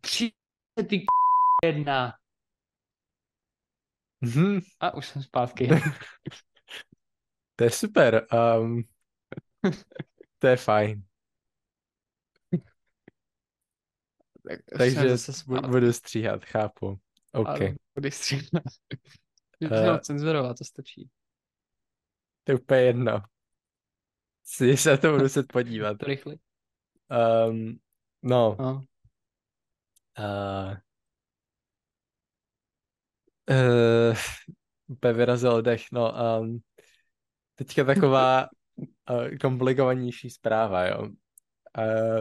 Přijde 0.00 0.34
ty 0.88 1.04
jedna. 1.64 2.18
Mm-hmm. 4.22 4.60
A 4.80 4.94
už 4.94 5.06
jsem 5.06 5.22
zpátky. 5.22 5.68
to 7.56 7.64
je 7.64 7.70
super. 7.70 8.26
Um, 8.60 8.82
to 10.38 10.46
je 10.46 10.56
fajn. 10.56 11.02
Tak 14.48 14.60
Takže 14.78 15.16
budu 15.68 15.92
stříhat, 15.92 16.44
chápu. 16.44 17.00
OK. 17.32 17.58
Budeš 17.94 18.14
stříhat. 18.14 18.62
Uh, 19.62 19.98
cenzurovat, 19.98 20.58
to 20.58 20.64
stačí. 20.64 21.10
To 22.44 22.52
je 22.52 22.58
úplně 22.58 22.80
jedno. 22.80 23.22
Si 24.44 24.76
se 24.76 24.98
to 24.98 25.12
budu 25.12 25.28
se 25.28 25.42
podívat. 25.42 26.02
Rychle. 26.02 26.36
Um, 27.48 27.78
no. 28.22 28.56
no. 28.58 28.84
Uh, 30.18 30.76
Uh, 33.50 34.16
úplně 34.86 35.12
vyrazil 35.12 35.62
dech, 35.62 35.82
no. 35.92 36.12
Um, 36.40 36.60
teďka 37.54 37.84
taková 37.84 38.48
uh, 39.10 39.28
komplikovanější 39.40 40.30
zpráva, 40.30 40.86
jo. 40.86 41.08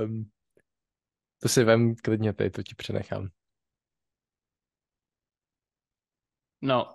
Um, 0.04 0.32
to 1.42 1.50
si 1.50 1.64
vem 1.64 1.96
klidně 1.96 2.34
tady, 2.34 2.50
to 2.50 2.64
ti 2.64 2.76
přenechám. 2.76 3.28
No, 6.62 6.94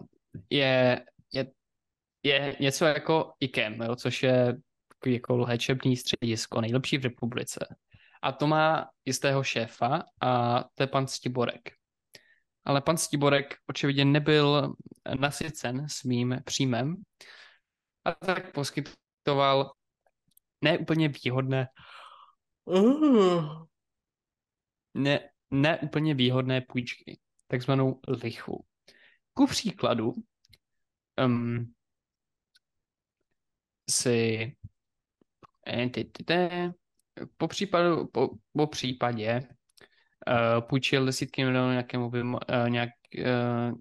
je, 0.50 1.04
je, 1.32 1.52
je 2.22 2.56
něco 2.60 2.84
jako 2.84 3.32
IKEM, 3.40 3.82
jo, 3.82 3.96
což 3.96 4.22
je 4.22 4.56
takový 4.98 5.14
jako 5.14 5.36
léčebný 5.36 5.96
středisko, 5.96 6.60
nejlepší 6.60 6.98
v 6.98 7.04
republice. 7.04 7.76
A 8.22 8.32
to 8.32 8.46
má 8.46 8.88
jistého 9.04 9.44
šéfa 9.44 10.02
a 10.20 10.62
to 10.74 10.82
je 10.82 10.86
pan 10.86 11.06
Stiborek 11.06 11.76
ale 12.66 12.80
pan 12.80 12.96
Stiborek 12.96 13.54
očividně 13.66 14.04
nebyl 14.04 14.74
nasycen 15.20 15.88
svým 15.88 16.40
příjmem 16.44 16.96
a 18.04 18.14
tak 18.14 18.52
poskytoval 18.52 19.72
neúplně 20.62 21.08
výhodné 21.08 21.68
ne, 24.94 25.30
ne 25.50 25.78
úplně 25.78 26.14
výhodné 26.14 26.60
půjčky, 26.60 27.18
takzvanou 27.46 28.00
lichu. 28.08 28.66
Ku 29.34 29.46
příkladu 29.46 30.14
um, 31.24 31.74
si 33.90 34.52
po, 37.36 37.48
případu, 37.48 38.06
po, 38.06 38.30
po 38.52 38.66
případě 38.66 39.40
uh, 39.40 40.60
půjčil 40.68 41.06
desítky 41.06 41.44
milionů 41.44 41.70
nějakému, 41.70 42.10
vyma, 42.10 42.38
uh, 42.62 42.68
nějak, 42.68 42.90
uh, 43.18 43.78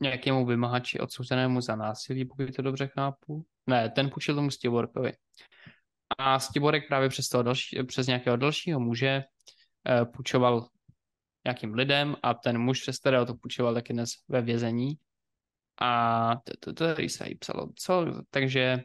nějakému 0.00 0.46
vymahači 0.46 1.00
odsouzenému 1.00 1.60
za 1.60 1.76
násilí, 1.76 2.24
pokud 2.24 2.56
to 2.56 2.62
dobře 2.62 2.86
chápu. 2.86 3.44
Ne, 3.66 3.90
ten 3.90 4.10
půjčil 4.10 4.34
tomu 4.34 4.50
Stiborkovi. 4.50 5.12
A 6.18 6.38
Stiborek 6.38 6.88
právě 6.88 7.08
přes, 7.08 7.28
toho 7.28 7.42
další, 7.42 7.82
přes 7.82 8.06
nějakého 8.06 8.36
dalšího 8.36 8.80
muže 8.80 9.24
uh, 10.00 10.12
půjčoval 10.12 10.68
nějakým 11.44 11.74
lidem 11.74 12.16
a 12.22 12.34
ten 12.34 12.58
muž, 12.58 12.80
přes 12.80 12.98
kterého 12.98 13.26
to 13.26 13.34
půjčoval, 13.34 13.74
taky 13.74 13.92
dnes 13.92 14.10
ve 14.28 14.42
vězení. 14.42 14.98
A 15.80 16.30
to 16.60 16.72
tady 16.72 17.08
se 17.08 17.28
jí 17.28 17.34
psalo. 17.34 17.68
Co? 17.76 18.06
Takže 18.30 18.84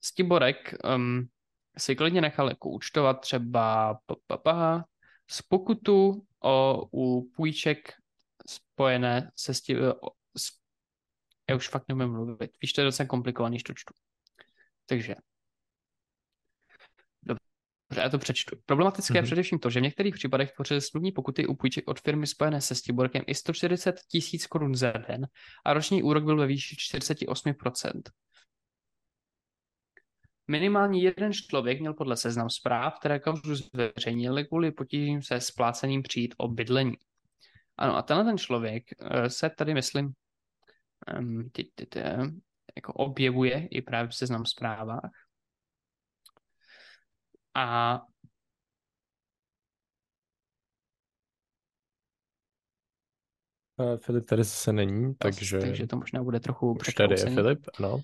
Stiborek 0.00 0.74
um, 0.96 1.28
si 1.78 1.96
klidně 1.96 2.20
nechal 2.20 2.48
jako 2.48 2.70
účtovat 2.70 3.20
třeba 3.20 3.94
pa, 4.06 4.16
pa, 4.26 4.36
pa, 4.36 4.84
z 5.30 5.42
pokutu 5.42 6.26
o, 6.44 6.84
u 6.92 7.30
půjček 7.36 7.92
spojené 8.48 9.30
se 9.36 9.54
s 9.54 9.60
tím, 9.60 9.78
s, 10.36 10.50
já 11.50 11.56
už 11.56 11.68
fakt 11.68 11.84
nemůžu 11.88 12.08
mluvit, 12.08 12.50
víš, 12.62 12.72
to 12.72 12.80
je 12.80 12.84
docela 12.84 13.06
komplikovaný, 13.06 13.54
když 13.54 13.62
to 13.62 13.74
čtu. 13.74 13.94
Takže, 14.86 15.14
dobře, 17.22 17.44
já 17.96 18.08
to 18.08 18.18
přečtu. 18.18 18.56
Problematické 18.66 19.12
mm-hmm. 19.12 19.16
je 19.16 19.22
mhm. 19.22 19.26
především 19.26 19.58
to, 19.58 19.70
že 19.70 19.80
v 19.80 19.82
některých 19.82 20.14
případech 20.14 20.52
tvořily 20.52 20.80
smluvní 20.80 21.12
pokuty 21.12 21.46
u 21.46 21.54
půjček 21.54 21.88
od 21.88 22.00
firmy 22.00 22.26
spojené 22.26 22.60
se 22.60 22.74
Stiborkem 22.74 23.22
i 23.26 23.34
140 23.34 24.00
tisíc 24.08 24.46
korun 24.46 24.74
za 24.74 24.92
den 24.92 25.26
a 25.64 25.72
roční 25.72 26.02
úrok 26.02 26.24
byl 26.24 26.36
ve 26.36 26.46
výši 26.46 26.76
48%. 26.76 28.02
Minimálně 30.50 31.02
jeden 31.02 31.32
člověk 31.32 31.80
měl 31.80 31.94
podle 31.94 32.16
seznam 32.16 32.50
zpráv, 32.50 32.98
které 32.98 33.20
kauzu 33.20 33.54
zveřejnili 33.54 34.44
kvůli 34.44 34.72
potížím 34.72 35.22
se 35.22 35.40
splácením 35.40 36.02
přijít 36.02 36.34
o 36.38 36.48
bydlení. 36.48 36.96
Ano, 37.76 37.96
a 37.96 38.02
tenhle 38.02 38.24
ten 38.24 38.38
člověk 38.38 38.84
eh, 39.00 39.30
se 39.30 39.50
tady, 39.50 39.74
myslím, 39.74 40.12
ty, 41.52 41.70
ty, 41.74 41.86
ty, 41.86 42.00
jako 42.76 42.92
objevuje 42.92 43.68
i 43.70 43.82
právě 43.82 44.08
v 44.08 44.14
seznam 44.14 44.46
zprávách. 44.46 45.10
A 47.54 48.00
Uh, 53.80 53.96
Filip 53.96 54.26
tady 54.26 54.44
zase 54.44 54.72
není, 54.72 55.14
takže... 55.14 55.58
Takže 55.58 55.86
to 55.86 55.96
možná 55.96 56.22
bude 56.22 56.40
trochu 56.40 56.72
Už 56.80 56.94
tady 56.94 57.14
je 57.20 57.34
Filip, 57.34 57.58
ano. 57.78 58.02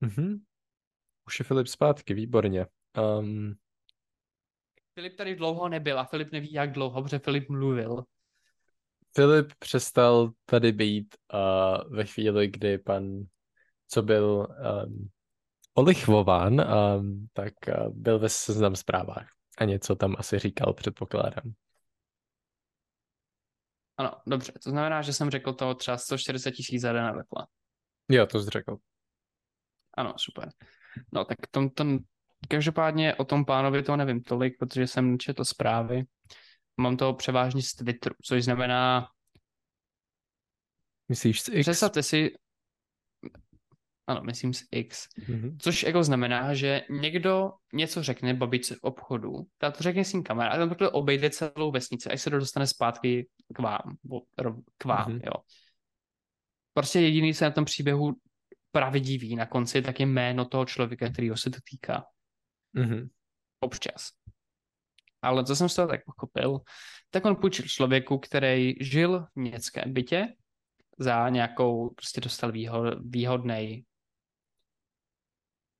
Mhm. 0.00 0.44
Už 1.26 1.38
je 1.38 1.44
Filip 1.44 1.66
zpátky, 1.66 2.14
výborně. 2.14 2.66
Um... 3.18 3.54
Filip 4.94 5.16
tady 5.16 5.36
dlouho 5.36 5.68
nebyl 5.68 5.98
a 5.98 6.04
Filip 6.04 6.32
neví, 6.32 6.52
jak 6.52 6.72
dlouho, 6.72 7.02
protože 7.02 7.18
Filip 7.18 7.48
mluvil. 7.48 8.04
Filip 9.14 9.52
přestal 9.58 10.30
tady 10.44 10.72
být 10.72 11.16
uh, 11.34 11.96
ve 11.96 12.04
chvíli, 12.04 12.48
kdy 12.48 12.78
pan, 12.78 13.22
co 13.88 14.02
byl 14.02 14.46
um, 14.86 15.08
olichvován, 15.74 16.60
um, 16.60 17.28
tak 17.32 17.52
uh, 17.68 17.88
byl 17.94 18.18
ve 18.18 18.28
seznam 18.28 18.76
zprávách 18.76 19.28
a 19.58 19.64
něco 19.64 19.96
tam 19.96 20.14
asi 20.18 20.38
říkal, 20.38 20.72
předpokládám. 20.72 21.52
Ano, 23.96 24.10
dobře, 24.26 24.52
to 24.62 24.70
znamená, 24.70 25.02
že 25.02 25.12
jsem 25.12 25.30
řekl 25.30 25.52
to 25.52 25.74
třeba 25.74 25.98
140 25.98 26.50
tisíc 26.50 26.82
za 26.82 26.92
den 26.92 27.04
na 27.04 27.46
Jo, 28.08 28.26
to 28.26 28.40
jsi 28.42 28.50
řekl. 28.50 28.76
Ano, 29.98 30.14
super. 30.16 30.50
No 31.12 31.24
tak 31.24 31.38
tom, 31.50 31.70
tom, 31.70 31.98
každopádně 32.48 33.14
o 33.14 33.24
tom 33.24 33.44
pánovi 33.44 33.82
to 33.82 33.96
nevím 33.96 34.22
tolik, 34.22 34.58
protože 34.58 34.86
jsem 34.86 35.18
četl 35.18 35.44
zprávy. 35.44 36.04
Mám 36.76 36.96
to 36.96 37.14
převážně 37.14 37.62
z 37.62 37.74
Twitteru, 37.74 38.14
což 38.22 38.44
znamená... 38.44 39.08
Myslíš 41.08 41.40
z 41.40 41.48
X? 41.48 41.60
Představte 41.60 42.02
si... 42.02 42.30
Ano, 44.06 44.20
myslím 44.24 44.54
z 44.54 44.62
X. 44.70 45.08
Mm-hmm. 45.18 45.56
Což 45.58 45.82
jako 45.82 46.04
znamená, 46.04 46.54
že 46.54 46.82
někdo 46.90 47.52
něco 47.72 48.02
řekne 48.02 48.34
babičce 48.34 48.74
v 48.74 48.82
obchodu, 48.82 49.46
ta 49.58 49.70
to 49.70 49.82
řekne 49.82 50.04
svým 50.04 50.22
ten 50.22 50.68
protože 50.68 50.88
obejde 50.88 51.30
celou 51.30 51.70
vesnici, 51.70 52.10
až 52.10 52.22
se 52.22 52.30
to 52.30 52.38
dostane 52.38 52.66
zpátky 52.66 53.28
k 53.54 53.58
vám. 53.58 53.96
K 54.78 54.84
vám, 54.84 55.12
mm-hmm. 55.12 55.20
jo. 55.26 55.32
Prostě 56.72 57.00
jediný 57.00 57.34
se 57.34 57.44
na 57.44 57.50
tom 57.50 57.64
příběhu 57.64 58.14
pravdivý 58.70 59.36
na 59.36 59.46
konci, 59.46 59.82
tak 59.82 60.00
je 60.00 60.06
jméno 60.06 60.44
toho 60.44 60.64
člověka, 60.64 61.10
kterýho 61.10 61.36
se 61.36 61.50
to 61.50 61.58
týká. 61.70 62.04
Mm-hmm. 62.76 63.08
Občas. 63.60 64.10
Ale 65.22 65.44
co 65.44 65.56
jsem 65.56 65.68
z 65.68 65.74
toho 65.74 65.88
tak 65.88 66.00
pochopil, 66.04 66.60
tak 67.10 67.24
on 67.24 67.36
půjčil 67.36 67.64
člověku, 67.68 68.18
který 68.18 68.74
žil 68.80 69.20
v 69.20 69.36
městském 69.36 69.92
bytě 69.92 70.28
za 70.98 71.28
nějakou, 71.28 71.90
prostě 71.90 72.20
dostal 72.20 72.52
výhod, 72.52 72.98
výhodný 73.00 73.84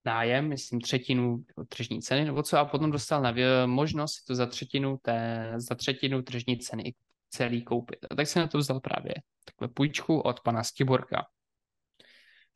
nájem, 0.05 0.48
myslím 0.48 0.81
třetinu 0.81 1.44
tržní 1.68 2.03
ceny 2.03 2.24
nebo 2.24 2.42
co, 2.42 2.59
a 2.59 2.64
potom 2.64 2.90
dostal 2.90 3.22
na 3.22 3.35
možnost 3.66 4.24
to 4.24 4.35
za 4.35 4.46
třetinu, 4.46 4.98
té, 5.03 5.53
za 5.57 5.74
třetinu 5.74 6.22
tržní 6.22 6.59
ceny 6.59 6.94
celý 7.31 7.64
koupit. 7.64 7.98
A 8.11 8.14
tak 8.14 8.27
se 8.27 8.40
na 8.40 8.46
to 8.46 8.59
vzal 8.59 8.81
právě 8.81 9.14
takhle 9.44 9.68
půjčku 9.68 10.20
od 10.20 10.40
pana 10.40 10.64
Stiborka 10.64 11.27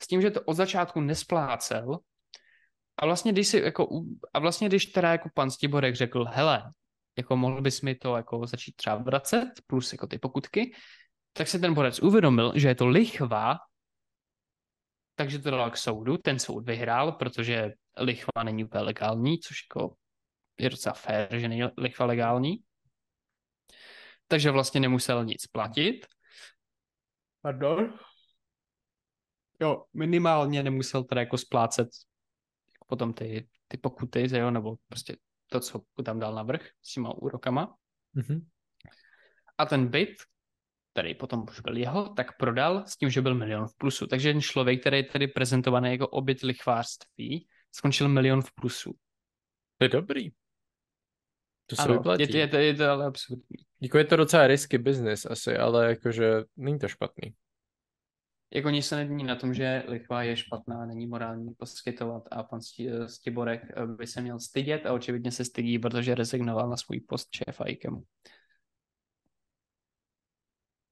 s 0.03 0.07
tím, 0.07 0.23
že 0.23 0.31
to 0.31 0.41
od 0.43 0.55
začátku 0.55 1.01
nesplácel 1.01 1.99
a 2.97 3.07
vlastně 3.07 3.33
když 3.33 3.49
si 3.49 3.59
jako, 3.59 3.89
a 4.35 4.39
vlastně 4.39 4.69
když 4.69 4.87
teda 4.87 5.13
jako 5.13 5.29
pan 5.35 5.51
Stiborek 5.51 5.95
řekl, 5.95 6.25
hele, 6.25 6.73
jako 7.17 7.37
mohl 7.37 7.61
bys 7.63 7.83
mi 7.83 7.95
to 7.95 8.17
jako 8.17 8.47
začít 8.47 8.77
třeba 8.77 8.97
vracet, 8.97 9.49
plus 9.67 9.93
jako 9.93 10.07
ty 10.07 10.19
pokutky, 10.19 10.75
tak 11.33 11.49
se 11.49 11.59
ten 11.59 11.75
borec 11.75 12.03
uvědomil, 12.03 12.53
že 12.55 12.69
je 12.69 12.75
to 12.75 12.87
lichva, 12.87 13.59
takže 15.15 15.39
to 15.39 15.51
dal 15.51 15.71
k 15.71 15.77
soudu, 15.77 16.19
ten 16.19 16.39
soud 16.39 16.67
vyhrál, 16.67 17.13
protože 17.13 17.73
lichva 17.99 18.43
není 18.45 18.65
úplně 18.65 18.85
legální, 18.85 19.39
což 19.39 19.57
jako 19.71 19.97
je 20.59 20.71
docela 20.71 20.95
fér, 20.95 21.39
že 21.39 21.49
není 21.49 21.63
lichva 21.77 22.07
legální. 22.07 22.63
Takže 24.29 24.51
vlastně 24.51 24.81
nemusel 24.81 25.25
nic 25.25 25.47
platit. 25.47 26.07
Pardon? 27.43 27.99
Jo, 29.63 29.85
minimálně 29.95 30.63
nemusel 30.63 31.05
teda 31.05 31.21
jako 31.21 31.39
splácet 31.39 31.89
jako 32.73 32.85
potom 32.87 33.13
ty, 33.13 33.49
ty 33.69 33.77
pokuty, 33.77 34.39
jo, 34.39 34.51
nebo 34.51 34.77
prostě 34.89 35.17
to, 35.47 35.61
co 35.61 35.83
tam 36.05 36.19
dal 36.19 36.35
na 36.35 36.43
vrch 36.43 36.71
s 36.83 36.95
těma 36.95 37.15
úrokama. 37.15 37.77
Mm-hmm. 38.17 38.47
A 39.59 39.67
ten 39.67 39.89
byt, 39.89 40.15
který 40.93 41.15
potom 41.15 41.45
už 41.49 41.61
byl 41.61 41.77
jeho, 41.77 42.09
tak 42.09 42.37
prodal 42.37 42.85
s 42.87 42.97
tím, 42.97 43.11
že 43.11 43.23
byl 43.23 43.35
milion 43.35 43.67
v 43.67 43.77
plusu. 43.77 44.07
Takže 44.07 44.33
ten 44.33 44.41
člověk, 44.41 44.81
který 44.81 44.97
je 44.97 45.05
tady 45.05 45.27
prezentovaný 45.29 45.91
jako 45.91 46.09
obyt 46.09 46.41
lichvářství, 46.41 47.49
skončil 47.73 48.09
milion 48.09 48.43
v 48.43 48.53
plusu. 48.55 48.95
To 49.79 49.85
je 49.85 49.89
dobrý. 49.89 50.31
To 51.67 51.77
se 51.77 51.83
ano, 51.83 51.95
vyplatí. 51.95 52.23
Je 52.23 52.29
to, 52.29 52.37
je, 52.37 52.49
to, 52.49 52.57
je 52.57 52.75
to 52.75 52.91
ale 52.91 53.07
absurdní. 53.07 53.57
Jako 53.81 53.99
je 53.99 54.05
to 54.05 54.17
docela 54.17 54.47
risky 54.47 54.79
business 54.79 55.27
asi, 55.27 55.57
ale 55.57 55.89
jakože 55.89 56.45
není 56.57 56.79
to 56.79 56.89
špatný 56.89 57.35
jako 58.55 58.71
nic 58.71 58.87
se 58.87 58.97
nemění 58.97 59.25
na 59.25 59.37
tom, 59.37 59.55
že 59.55 59.83
lichva 59.89 60.23
je 60.23 60.37
špatná, 60.37 60.87
není 60.87 61.07
morální 61.07 61.55
poskytovat 61.55 62.23
a 62.31 62.43
pan 62.43 62.61
Stiborek 63.07 63.63
eh, 63.77 63.87
by 63.87 64.07
se 64.07 64.21
měl 64.21 64.41
stydět 64.41 64.87
a 64.87 64.93
očividně 64.93 65.33
se 65.33 65.45
stydí, 65.45 65.79
protože 65.79 66.15
rezignoval 66.15 66.69
na 66.69 66.77
svůj 66.77 67.01
post 67.01 67.29
šéfa 67.35 67.65
IKEMu. 67.65 68.03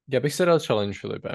Já 0.08 0.20
bych 0.20 0.34
se 0.34 0.44
dal 0.44 0.60
challenge, 0.60 0.98
Filipe. 0.98 1.28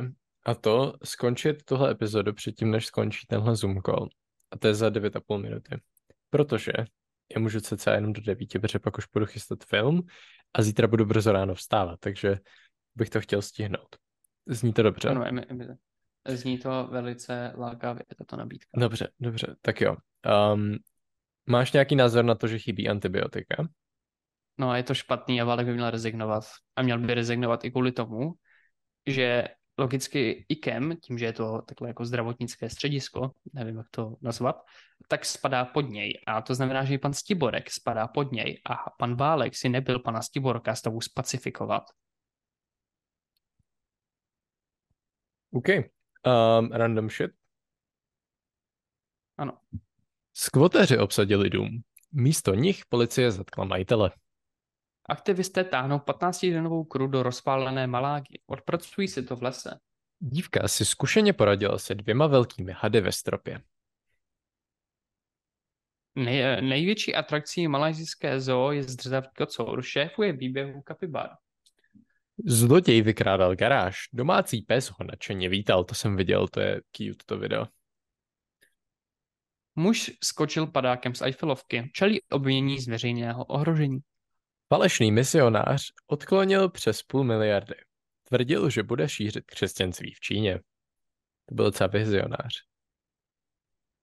A 0.46 0.56
to 0.56 0.94
skončit 1.04 1.64
tuhle 1.64 1.92
epizodu 1.92 2.34
předtím, 2.34 2.72
než 2.72 2.86
skončí 2.86 3.28
tenhle 3.28 3.56
Zoom 3.56 3.82
call. 3.82 4.10
A 4.52 4.58
to 4.58 4.68
je 4.68 4.76
za 4.76 4.90
9,5 4.90 5.42
minuty. 5.42 5.82
Protože 6.30 6.72
já 7.36 7.40
můžu 7.40 7.60
cca 7.60 7.94
jenom 7.94 8.14
do 8.14 8.22
9, 8.22 8.50
protože 8.62 8.80
pak 8.80 8.98
už 8.98 9.06
budu 9.14 9.26
chystat 9.26 9.64
film 9.64 10.02
a 10.54 10.62
zítra 10.62 10.88
budu 10.88 11.06
brzo 11.06 11.32
ráno 11.32 11.56
vstávat, 11.56 12.00
takže 12.00 12.40
bych 12.96 13.10
to 13.10 13.22
chtěl 13.22 13.42
stihnout. 13.42 13.96
Zní 14.48 14.74
to 14.74 14.84
dobře? 14.84 15.10
Ano, 15.10 15.24
Zní 16.28 16.58
to 16.58 16.88
velice 16.92 17.54
lákavě, 17.58 18.04
tato 18.18 18.36
nabídka. 18.36 18.80
Dobře, 18.80 19.08
dobře, 19.20 19.56
tak 19.62 19.82
jo. 19.82 19.96
Um, 20.54 20.76
máš 21.46 21.72
nějaký 21.72 21.96
názor 21.96 22.26
na 22.26 22.36
to, 22.36 22.48
že 22.48 22.60
chybí 22.60 22.90
antibiotika? 22.90 23.68
No 24.58 24.70
a 24.70 24.78
je 24.78 24.84
to 24.84 24.94
špatný 24.94 25.42
a 25.42 25.46
Válek 25.46 25.68
by 25.68 25.74
měl 25.74 25.90
rezignovat. 25.90 26.44
A 26.76 26.82
měl 26.82 27.00
by 27.00 27.14
rezignovat 27.14 27.66
i 27.66 27.72
kvůli 27.72 27.92
tomu, 27.92 28.34
že 29.08 29.44
logicky 29.78 30.46
IKEM, 30.50 30.98
tím, 30.98 31.18
že 31.18 31.26
je 31.26 31.34
to 31.34 31.62
takhle 31.62 31.88
jako 31.88 32.06
zdravotnické 32.06 32.70
středisko, 32.70 33.32
nevím, 33.54 33.78
jak 33.78 33.88
to 33.92 34.16
nazvat, 34.22 34.56
tak 35.08 35.26
spadá 35.26 35.66
pod 35.66 35.82
něj. 35.82 36.22
A 36.28 36.42
to 36.42 36.56
znamená, 36.56 36.84
že 36.86 36.94
i 36.94 36.98
pan 36.98 37.14
Stiborek 37.14 37.72
spadá 37.72 38.08
pod 38.08 38.32
něj 38.32 38.62
a 38.70 38.90
pan 39.00 39.16
Válek 39.16 39.56
si 39.56 39.70
nebyl 39.70 40.00
pana 40.00 40.22
Stiborka 40.22 40.76
stavu 40.76 41.02
spacifikovat. 41.02 41.84
OK. 45.52 45.95
Um, 46.26 46.72
random 46.72 47.10
shit. 47.10 47.32
Ano. 49.38 49.58
Skvotéři 50.34 50.98
obsadili 50.98 51.50
dům. 51.50 51.84
Místo 52.12 52.54
nich 52.54 52.86
policie 52.90 53.32
zatkla 53.32 53.66
majitele. 53.66 54.12
Aktivisté 55.10 55.64
táhnou 55.64 55.98
15-denovou 55.98 56.84
kru 56.84 57.08
do 57.08 57.24
rozpálené 57.24 57.88
malágy. 57.88 58.40
Odpracují 58.48 59.08
si 59.08 59.24
to 59.24 59.36
v 59.36 59.44
lese. 59.44 59.80
Dívka 60.20 60.68
si 60.68 60.86
zkušeně 60.86 61.34
poradila 61.34 61.78
se 61.78 61.96
dvěma 61.96 62.28
velkými 62.28 62.74
hady 62.76 63.02
ve 63.02 63.12
stropě. 63.12 63.62
Nej, 66.16 66.62
největší 66.62 67.16
atrakcí 67.16 67.68
malajzijské 67.68 68.40
zoo 68.40 68.72
je 68.72 68.84
zdrzavý 68.84 69.28
kocour. 69.38 69.82
Šéfuje 69.82 70.34
výběhu 70.34 70.82
kapibar. 70.82 71.30
Zloděj 72.44 73.02
vykrádal 73.02 73.56
garáž. 73.56 73.98
Domácí 74.14 74.62
pes 74.62 74.90
ho 74.90 75.06
nadšeně 75.12 75.50
vítal, 75.50 75.84
to 75.84 75.96
jsem 75.96 76.16
viděl, 76.16 76.48
to 76.48 76.60
je 76.60 76.82
cute 76.92 77.24
to 77.26 77.38
video. 77.38 77.66
Muž 79.76 80.12
skočil 80.24 80.68
padákem 80.68 81.16
z 81.16 81.22
Eiffelovky, 81.22 81.92
čelí 81.94 82.22
obvinění 82.32 82.80
z 82.80 82.88
veřejného 82.88 83.46
ohrožení. 83.46 84.00
Falešný 84.70 85.12
misionář 85.12 85.92
odklonil 86.08 86.70
přes 86.70 87.04
půl 87.04 87.24
miliardy. 87.24 87.76
Tvrdil, 88.24 88.70
že 88.70 88.84
bude 88.84 89.10
šířit 89.10 89.46
křesťanství 89.46 90.14
v 90.14 90.20
Číně. 90.20 90.60
To 91.46 91.56
byl 91.56 91.66
docela 91.66 91.88
vizionář. 91.88 92.54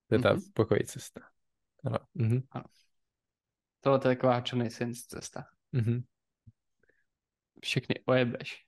To 0.07 0.15
je 0.15 0.21
ta 0.21 0.35
mm-hmm. 0.35 0.53
pokojí 0.55 0.85
cesta. 0.85 1.21
Ano. 1.85 1.99
Mm-hmm. 2.17 2.43
ano. 2.51 2.65
To 3.81 3.93
je 3.93 3.99
taková 3.99 4.43
Johnny 4.47 4.71
Sins 4.71 5.07
cesta. 5.07 5.45
Mm-hmm 5.75 6.03
všechny 7.65 7.95
ojebeš. 8.07 8.65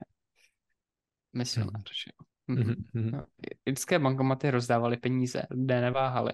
Misionář, 1.32 2.04
mm. 2.46 2.56
mm-hmm. 2.56 3.10
no, 3.10 3.26
Irské 3.66 3.98
bankomaty 3.98 4.50
rozdávaly 4.50 4.96
peníze, 4.96 5.42
lidé 5.50 5.80
neváhali. 5.80 6.32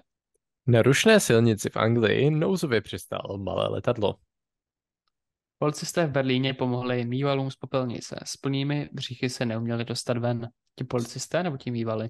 Na 0.67 0.81
rušné 0.81 1.19
silnici 1.19 1.69
v 1.69 1.77
Anglii 1.77 2.31
nouzově 2.31 2.81
přistálo 2.81 3.37
malé 3.37 3.67
letadlo. 3.67 4.15
Policisté 5.57 6.05
v 6.05 6.11
Berlíně 6.11 6.53
pomohli 6.53 7.05
mývalům 7.05 7.51
z 7.51 7.55
popelnice. 7.55 8.19
S 8.25 8.37
plnými 8.37 8.89
břichy 8.93 9.29
se 9.29 9.45
neuměli 9.45 9.85
dostat 9.85 10.17
ven. 10.17 10.49
Ti 10.75 10.83
policisté 10.83 11.43
nebo 11.43 11.57
ti 11.57 11.71
mývali? 11.71 12.09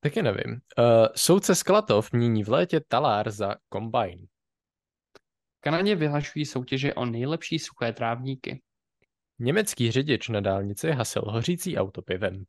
Taky 0.00 0.22
nevím. 0.22 0.52
Uh, 0.78 1.06
soudce 1.16 1.54
Sklatov 1.54 2.12
mění 2.12 2.44
v 2.44 2.48
létě 2.48 2.80
talár 2.88 3.30
za 3.30 3.54
kombajn. 3.68 4.26
Kanadě 5.60 5.94
vyhlašují 5.94 6.46
soutěže 6.46 6.94
o 6.94 7.04
nejlepší 7.04 7.58
suché 7.58 7.92
trávníky. 7.92 8.62
Německý 9.38 9.90
řidič 9.90 10.28
na 10.28 10.40
dálnici 10.40 10.90
hasil 10.90 11.22
hořící 11.26 11.78
auto 11.78 12.02
pivem. 12.02 12.44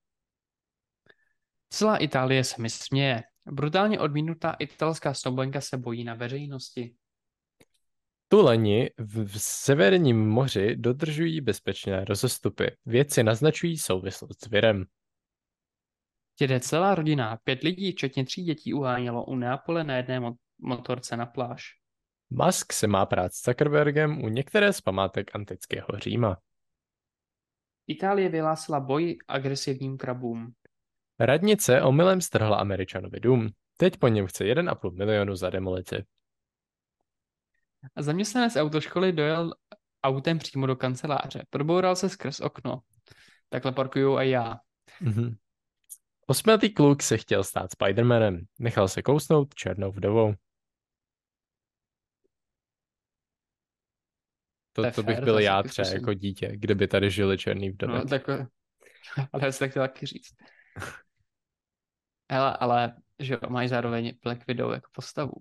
Celá 1.69 1.97
Itálie 1.97 2.43
se 2.43 2.61
mi 2.61 2.69
směje. 2.69 3.23
Brutálně 3.45 3.99
odmínutá 3.99 4.55
italská 4.59 5.13
snoubenka 5.13 5.61
se 5.61 5.77
bojí 5.77 6.03
na 6.03 6.13
veřejnosti. 6.13 6.95
Tuleni 8.27 8.89
v, 8.97 9.25
v 9.25 9.41
severním 9.41 10.29
moři 10.29 10.75
dodržují 10.75 11.41
bezpečné 11.41 12.05
rozostupy. 12.05 12.75
Vědci 12.85 13.23
naznačují 13.23 13.77
souvislost 13.77 14.43
s 14.43 14.49
virem. 14.49 14.85
Jede 16.39 16.59
celá 16.59 16.95
rodina, 16.95 17.39
pět 17.43 17.63
lidí, 17.63 17.91
včetně 17.91 18.25
tří 18.25 18.43
dětí, 18.43 18.73
uhánělo 18.73 19.25
u 19.25 19.35
Neapole 19.35 19.83
na 19.83 19.97
jedné 19.97 20.21
motorce 20.59 21.17
na 21.17 21.25
pláž. 21.25 21.63
Musk 22.29 22.73
se 22.73 22.87
má 22.87 23.05
prát 23.05 23.33
s 23.33 23.43
Zuckerbergem 23.43 24.23
u 24.23 24.27
některé 24.29 24.73
z 24.73 24.81
památek 24.81 25.35
antického 25.35 25.87
Říma. 25.97 26.37
Itálie 27.87 28.29
vyhlásila 28.29 28.79
boj 28.79 29.17
agresivním 29.27 29.97
krabům. 29.97 30.53
Radnice 31.19 31.81
omylem 31.81 32.21
strhla 32.21 32.57
Američanovi 32.57 33.19
dům. 33.19 33.49
Teď 33.77 33.97
po 33.97 34.07
něm 34.07 34.27
chce 34.27 34.43
1,5 34.43 34.91
milionu 34.97 35.35
za 35.35 35.49
demolici. 35.49 36.05
Zaměstnanec 37.99 38.55
autoškoly 38.55 39.11
dojel 39.11 39.53
autem 40.03 40.39
přímo 40.39 40.67
do 40.67 40.75
kanceláře. 40.75 41.43
Proboural 41.49 41.95
se 41.95 42.09
skrz 42.09 42.39
okno. 42.39 42.81
Takhle 43.49 43.71
parkuju 43.71 44.19
i 44.19 44.29
já. 44.29 44.55
Mm-hmm. 45.01 45.35
Osmletý 46.27 46.69
kluk 46.69 47.03
se 47.03 47.17
chtěl 47.17 47.43
stát 47.43 47.71
Spidermanem. 47.71 48.45
Nechal 48.59 48.87
se 48.87 49.01
kousnout 49.01 49.55
černou 49.55 49.91
vdovou. 49.91 50.33
To, 54.77 54.83
to, 54.83 54.91
to 54.91 55.03
bych 55.03 55.19
byl 55.19 55.39
já 55.39 55.63
třeba 55.63 55.87
jako 55.87 56.13
dítě, 56.13 56.51
kde 56.55 56.75
by 56.75 56.87
tady 56.87 57.11
žili 57.11 57.37
černý 57.37 57.69
vdovy. 57.69 57.93
No, 57.93 58.05
tak, 58.05 58.29
ale 59.33 59.45
já 59.45 59.51
tak 59.51 59.71
chtěl 59.71 59.83
taky 59.83 60.05
říct. 60.05 60.35
Hele, 62.31 62.57
ale 62.57 62.95
že 63.19 63.37
máš 63.49 63.69
zároveň 63.69 64.13
Black 64.23 64.47
Widow 64.47 64.71
jako 64.71 64.89
postavu. 64.93 65.31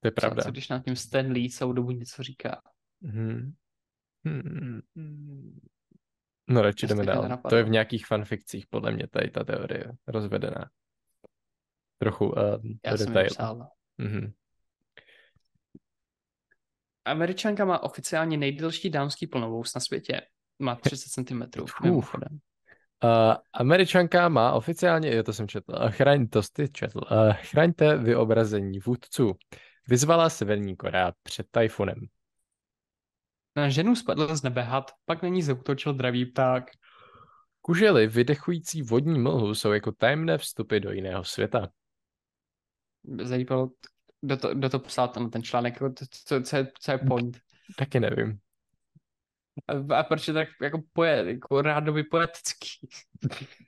To 0.00 0.06
je 0.06 0.10
pravda. 0.10 0.42
Co, 0.42 0.48
co 0.48 0.52
když 0.52 0.68
na 0.68 0.82
tím 0.82 0.96
Stan 0.96 1.26
Lee 1.32 1.50
celou 1.50 1.72
dobu 1.72 1.90
něco 1.90 2.22
říká? 2.22 2.62
Hmm. 3.02 3.52
No 6.48 6.62
radši 6.62 6.86
jdeme 6.86 7.04
dál. 7.04 7.38
To 7.48 7.56
je 7.56 7.62
v 7.62 7.70
nějakých 7.70 8.06
fanfikcích 8.06 8.66
podle 8.66 8.92
mě 8.92 9.06
tady 9.06 9.30
ta 9.30 9.44
teorie 9.44 9.92
rozvedená. 10.06 10.70
Trochu 11.98 12.26
uh, 12.26 12.36
Já 12.86 12.96
jsem 12.96 13.14
psal. 13.26 13.68
Mm-hmm. 13.98 14.32
Američanka 17.04 17.64
má 17.64 17.82
oficiálně 17.82 18.36
nejdelší 18.36 18.90
dámský 18.90 19.26
plnovous 19.26 19.74
na 19.74 19.80
světě. 19.80 20.20
Má 20.58 20.74
30 20.74 21.10
cm. 21.10 21.42
Uh, 23.04 23.34
Američanka 23.52 24.28
má 24.28 24.52
oficiálně, 24.52 25.16
jo, 25.16 25.22
to 25.22 25.32
jsem 25.32 25.48
četl, 25.48 25.72
uh, 25.72 25.90
chraň, 25.90 26.28
to 26.28 26.42
jsi 26.42 26.68
četl, 26.72 27.00
uh, 27.10 27.32
chraňte 27.32 27.96
vyobrazení 27.96 28.78
vůdců. 28.78 29.32
Vyzvala 29.88 30.30
Severní 30.30 30.76
Korea 30.76 31.12
před 31.22 31.46
tajfunem. 31.50 31.98
Na 33.56 33.68
ženu 33.68 33.96
spadl 33.96 34.36
z 34.36 34.42
nebe 34.42 34.62
had, 34.62 34.90
pak 35.04 35.22
na 35.22 35.28
ní 35.28 35.42
zautočil 35.42 35.94
dravý 35.94 36.26
pták. 36.26 36.70
Kužely 37.60 38.06
vydechující 38.06 38.82
vodní 38.82 39.18
mlhu 39.18 39.54
jsou 39.54 39.72
jako 39.72 39.92
tajemné 39.92 40.38
vstupy 40.38 40.80
do 40.80 40.92
jiného 40.92 41.24
světa. 41.24 41.68
Zajímalo, 43.22 43.70
kdo 44.24 44.36
to, 44.36 44.54
kdo 44.54 44.68
to 44.68 44.78
psal 44.78 45.08
ten, 45.08 45.30
ten 45.30 45.42
článek, 45.42 45.78
co, 45.78 46.06
co, 46.10 46.42
co, 46.42 46.56
je, 46.56 46.72
co 46.80 46.92
je 46.92 46.98
point? 46.98 47.38
Taky 47.78 48.00
nevím. 48.00 48.38
A, 49.68 49.98
a 49.98 50.02
proč 50.02 50.28
je 50.28 50.34
tak 50.34 50.48
jako, 50.62 50.82
poet, 50.92 51.26
jako 51.26 51.62
rádoby 51.62 52.02
poetický? 52.04 52.88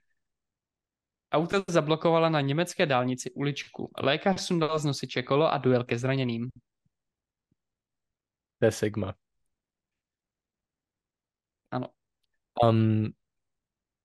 Auto 1.33 1.63
zablokovala 1.69 2.29
na 2.29 2.41
německé 2.41 2.87
dálnici 2.87 3.31
uličku. 3.31 3.91
Lékař 4.03 4.41
sundal 4.41 4.79
z 4.79 4.85
nosiče 4.85 5.23
kolo 5.23 5.53
a 5.53 5.59
dojel 5.59 5.85
ke 5.85 5.99
zraněným. 5.99 6.51
To 8.59 8.65
je 8.65 8.73
Sigma. 8.73 9.15
Ano. 11.71 11.89
Um, 12.63 13.13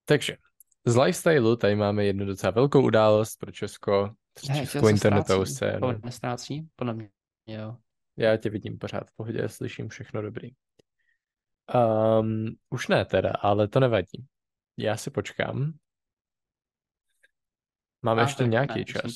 takže 0.06 0.38
z 0.86 0.98
lifestylu 0.98 1.56
tady 1.56 1.76
máme 1.76 2.06
jednu 2.06 2.26
docela 2.26 2.52
velkou 2.52 2.84
událost 2.84 3.36
pro 3.36 3.52
Česko, 3.52 4.16
českou 4.40 4.88
internetovou 4.88 5.46
scénu. 5.46 5.92
Nestrácí? 6.04 6.70
Podle 6.76 6.94
mě, 6.94 7.10
jo. 7.48 7.78
Já 8.18 8.38
tě 8.38 8.50
vidím 8.50 8.78
pořád 8.78 9.10
v 9.10 9.16
pohodě, 9.16 9.50
slyším 9.50 9.90
všechno 9.90 10.22
dobrý. 10.22 10.50
Um, 12.20 12.56
už 12.70 12.88
ne 12.88 13.06
teda, 13.06 13.32
ale 13.42 13.68
to 13.68 13.80
nevadí. 13.80 14.28
Já 14.78 14.98
si 14.98 15.12
počkám. 15.12 15.74
Máme 18.02 18.22
ještě 18.22 18.44
nějaký 18.44 18.80
ne, 18.80 18.86
čas. 18.86 19.02
Jsem... 19.02 19.12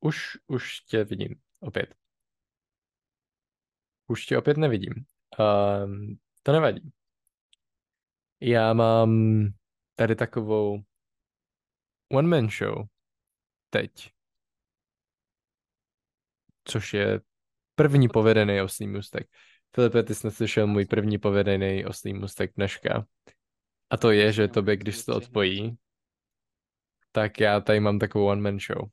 Už, 0.00 0.36
už 0.46 0.80
tě 0.80 1.04
vidím 1.04 1.34
opět. 1.60 1.94
Už 4.06 4.26
tě 4.26 4.38
opět 4.38 4.56
nevidím. 4.56 4.94
Um, 5.38 6.18
to 6.42 6.52
nevadí. 6.52 6.92
Já 8.40 8.72
mám 8.72 9.44
tady 9.94 10.16
takovou 10.16 10.82
one 12.12 12.28
man 12.28 12.50
show 12.50 12.86
teď. 13.70 14.13
Což 16.64 16.94
je 16.94 17.20
první 17.74 18.08
povedený 18.08 18.60
oslý 18.60 18.86
mustek. 18.86 19.26
Filipe, 19.74 20.02
ty 20.02 20.14
jsi 20.14 20.26
neslyšel 20.26 20.66
můj 20.66 20.84
první 20.84 21.18
povedený 21.18 21.84
oslý 21.84 22.14
mustek 22.14 22.52
dneška. 22.56 23.06
A 23.90 23.96
to 23.96 24.10
je, 24.10 24.32
že 24.32 24.48
tobě, 24.48 24.76
když 24.76 24.96
se 24.96 25.04
to 25.04 25.16
odpojí, 25.16 25.76
tak 27.12 27.40
já 27.40 27.60
tady 27.60 27.80
mám 27.80 27.98
takovou 27.98 28.26
one 28.26 28.40
man 28.40 28.58
show. 28.60 28.88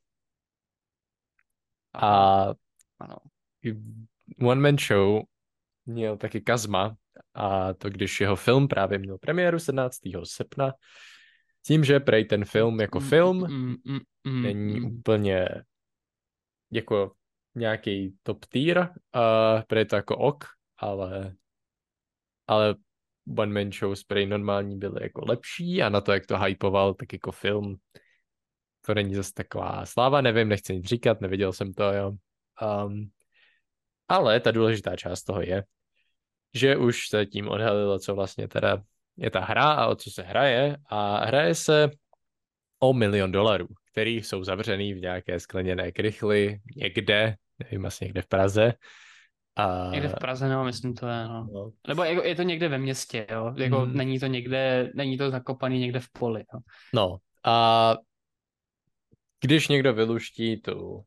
A 1.93 2.45
one 4.41 4.62
man 4.62 4.77
show 4.77 5.23
měl 5.86 6.17
taky 6.17 6.41
Kazma, 6.41 6.95
a 7.34 7.73
to 7.73 7.89
když 7.89 8.21
jeho 8.21 8.36
film 8.36 8.67
právě 8.67 8.97
měl 8.97 9.17
premiéru 9.17 9.60
17. 9.60 9.97
srpna, 10.23 10.73
tím, 11.65 11.84
že 11.84 11.99
prej 11.99 12.25
ten 12.25 12.45
film 12.45 12.79
jako 12.79 12.99
mm, 12.99 13.10
film 13.10 13.38
mm, 13.38 13.75
mm, 13.86 13.99
mm, 14.23 14.41
není 14.41 14.79
mm. 14.79 14.86
úplně 14.86 15.47
jako 16.71 17.12
nějaký 17.55 18.17
top 18.23 18.45
tier, 18.45 18.79
uh, 18.79 19.61
prej 19.67 19.85
to 19.85 19.95
jako 19.95 20.17
ok, 20.17 20.43
ale 20.77 21.35
ale 22.47 22.75
One 23.37 23.63
Man 23.63 23.71
Show 23.71 23.95
prej 24.07 24.25
normální 24.25 24.77
byly 24.77 25.03
jako 25.03 25.21
lepší 25.27 25.83
a 25.83 25.89
na 25.89 26.01
to, 26.01 26.11
jak 26.11 26.25
to 26.25 26.39
hypoval, 26.39 26.93
tak 26.93 27.13
jako 27.13 27.31
film 27.31 27.75
to 28.85 28.93
není 28.93 29.15
zase 29.15 29.33
taková 29.33 29.85
sláva, 29.85 30.21
nevím, 30.21 30.49
nechci 30.49 30.75
nic 30.75 30.85
říkat, 30.85 31.21
neviděl 31.21 31.53
jsem 31.53 31.73
to, 31.73 31.83
jo. 31.83 32.11
Um, 32.85 33.11
ale 34.07 34.39
ta 34.39 34.51
důležitá 34.51 34.95
část 34.95 35.23
toho 35.23 35.41
je, 35.41 35.63
že 36.53 36.77
už 36.77 37.07
se 37.07 37.25
tím 37.25 37.47
odhalilo, 37.47 37.99
co 37.99 38.15
vlastně 38.15 38.47
teda 38.47 38.83
je 39.17 39.29
ta 39.29 39.39
hra 39.39 39.71
a 39.71 39.87
o 39.87 39.95
co 39.95 40.11
se 40.11 40.21
hraje 40.21 40.77
a 40.89 41.25
hraje 41.25 41.55
se 41.55 41.89
o 42.79 42.93
milion 42.93 43.31
dolarů, 43.31 43.67
který 43.91 44.23
jsou 44.23 44.43
zavřený 44.43 44.93
v 44.93 45.01
nějaké 45.01 45.39
skleněné 45.39 45.91
krychli 45.91 46.60
někde, 46.75 47.36
nevím, 47.60 47.86
asi 47.86 48.06
někde 48.06 48.21
v 48.21 48.27
Praze. 48.27 48.73
A... 49.56 49.89
Někde 49.91 50.08
v 50.08 50.15
Praze, 50.15 50.49
no, 50.49 50.63
myslím 50.63 50.93
to 50.93 51.08
je, 51.08 51.23
no. 51.27 51.47
no. 51.54 51.71
Nebo 51.88 52.04
jako, 52.04 52.23
je 52.23 52.36
to 52.36 52.43
někde 52.43 52.67
ve 52.67 52.77
městě, 52.77 53.27
jo, 53.32 53.54
jako 53.58 53.80
hmm. 53.80 53.97
není 53.97 54.19
to 54.19 54.25
někde, 54.25 54.91
není 54.95 55.17
to 55.17 55.32
zakopaný 55.32 55.80
někde 55.80 55.99
v 55.99 56.10
poli, 56.10 56.43
jo. 56.54 56.60
No, 56.93 57.17
a 57.45 57.95
když 59.42 59.67
někdo 59.67 59.94
vyluští 59.94 60.62
tu, 60.62 61.06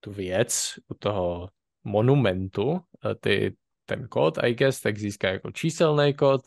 tu 0.00 0.12
věc 0.12 0.74
u 0.88 0.94
toho 0.94 1.48
monumentu, 1.84 2.80
ty 3.20 3.56
ten 3.86 4.08
kód, 4.08 4.38
I 4.42 4.54
guess, 4.54 4.80
tak 4.80 4.98
získá 4.98 5.28
jako 5.28 5.50
číselný 5.50 6.14
kód, 6.14 6.40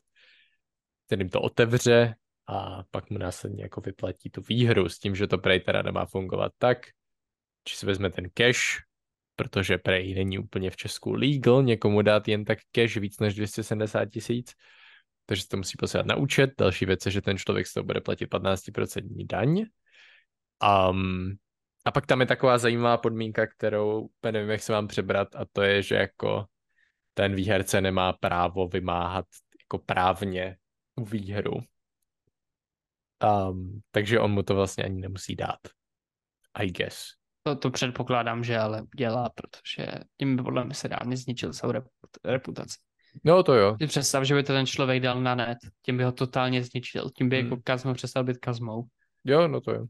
kterým 1.06 1.30
to 1.30 1.42
otevře 1.42 2.16
a 2.48 2.84
pak 2.92 3.10
mu 3.10 3.18
následně 3.18 3.64
jako 3.64 3.82
vyplatí 3.82 4.30
tu 4.30 4.42
výhru 4.42 4.90
s 4.90 5.00
tím, 5.00 5.16
že 5.16 5.28
to 5.28 5.38
Prej 5.38 5.60
teda 5.60 5.82
nemá 5.82 6.06
fungovat 6.06 6.52
tak, 6.58 6.78
či 7.64 7.76
si 7.76 7.86
vezme 7.86 8.10
ten 8.10 8.30
cash, 8.34 8.60
protože 9.36 9.78
Prej 9.78 10.16
není 10.16 10.40
úplně 10.40 10.70
v 10.70 10.76
Česku 10.76 11.14
legal 11.14 11.64
někomu 11.64 12.02
dát 12.02 12.28
jen 12.28 12.46
tak 12.46 12.60
cash 12.72 12.98
víc 12.98 13.20
než 13.20 13.36
270 13.36 14.06
tisíc, 14.06 14.54
takže 15.26 15.44
se 15.44 15.50
to 15.50 15.58
musí 15.58 15.78
posílat 15.78 16.06
na 16.06 16.16
účet. 16.16 16.52
Další 16.58 16.86
věc 16.86 17.06
je, 17.06 17.12
že 17.12 17.22
ten 17.22 17.38
člověk 17.38 17.68
z 17.68 17.74
toho 17.74 17.84
bude 17.84 18.02
platit 18.02 18.30
15% 18.30 19.28
daň. 19.28 19.66
Um, 20.90 21.38
a 21.86 21.92
pak 21.92 22.06
tam 22.06 22.20
je 22.22 22.26
taková 22.28 22.58
zajímavá 22.58 22.98
podmínka, 22.98 23.48
kterou 23.48 24.10
nevím, 24.32 24.50
jak 24.50 24.62
se 24.62 24.74
vám 24.74 24.88
přebrat, 24.88 25.36
a 25.36 25.46
to 25.52 25.62
je, 25.62 25.82
že 25.82 25.96
jako 25.96 26.46
ten 27.14 27.36
výherce 27.36 27.82
nemá 27.82 28.14
právo 28.14 28.68
vymáhat 28.68 29.26
jako 29.64 29.78
právně 29.78 30.58
výhru. 30.98 31.52
Um, 33.24 33.82
takže 33.92 34.20
on 34.20 34.32
mu 34.32 34.44
to 34.44 34.56
vlastně 34.56 34.84
ani 34.84 35.02
nemusí 35.02 35.36
dát. 35.36 35.60
I 36.54 36.72
guess. 36.72 37.06
To, 37.44 37.56
to 37.56 37.72
předpokládám, 37.72 38.44
že 38.44 38.58
ale 38.58 38.84
dělá, 38.98 39.30
protože 39.30 39.88
tím 40.18 40.36
by 40.36 40.44
podle 40.44 40.66
mě 40.66 40.74
se 40.74 40.88
dávně 40.88 41.18
zničil 41.18 41.54
svou 41.54 41.74
reputaci. 42.26 42.78
No 43.24 43.44
to 43.44 43.54
jo. 43.54 43.76
Ty 43.80 43.88
představ, 43.88 44.24
že 44.24 44.36
by 44.36 44.44
to 44.44 44.54
ten 44.54 44.66
člověk 44.66 45.04
dal 45.04 45.22
na 45.22 45.36
net, 45.36 45.58
tím 45.86 45.98
by 45.98 46.04
ho 46.04 46.12
totálně 46.12 46.64
zničil, 46.64 47.10
tím 47.18 47.30
by 47.30 47.36
jako 47.36 47.46
hmm. 47.46 47.52
jako 47.52 47.62
Kazmo 47.64 47.94
přestal 47.94 48.24
být 48.24 48.38
Kazmou. 48.38 48.84
Jo, 49.24 49.48
no 49.48 49.62
to 49.62 49.72
jo. 49.72 49.86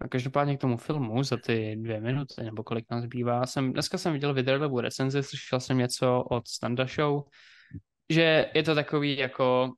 A 0.00 0.08
každopádně 0.08 0.56
k 0.56 0.60
tomu 0.60 0.76
filmu 0.76 1.22
za 1.22 1.36
ty 1.36 1.76
dvě 1.76 2.00
minuty, 2.00 2.42
nebo 2.42 2.62
kolik 2.62 2.90
nám 2.90 3.02
zbývá, 3.02 3.46
jsem, 3.46 3.72
dneska 3.72 3.98
jsem 3.98 4.12
viděl 4.12 4.34
Vidrlevou 4.34 4.80
recenzi, 4.80 5.22
slyšel 5.22 5.60
jsem 5.60 5.78
něco 5.78 6.22
od 6.22 6.48
Standa 6.48 6.86
Show, 6.86 7.22
že 8.10 8.50
je 8.54 8.62
to 8.62 8.74
takový 8.74 9.16
jako 9.16 9.72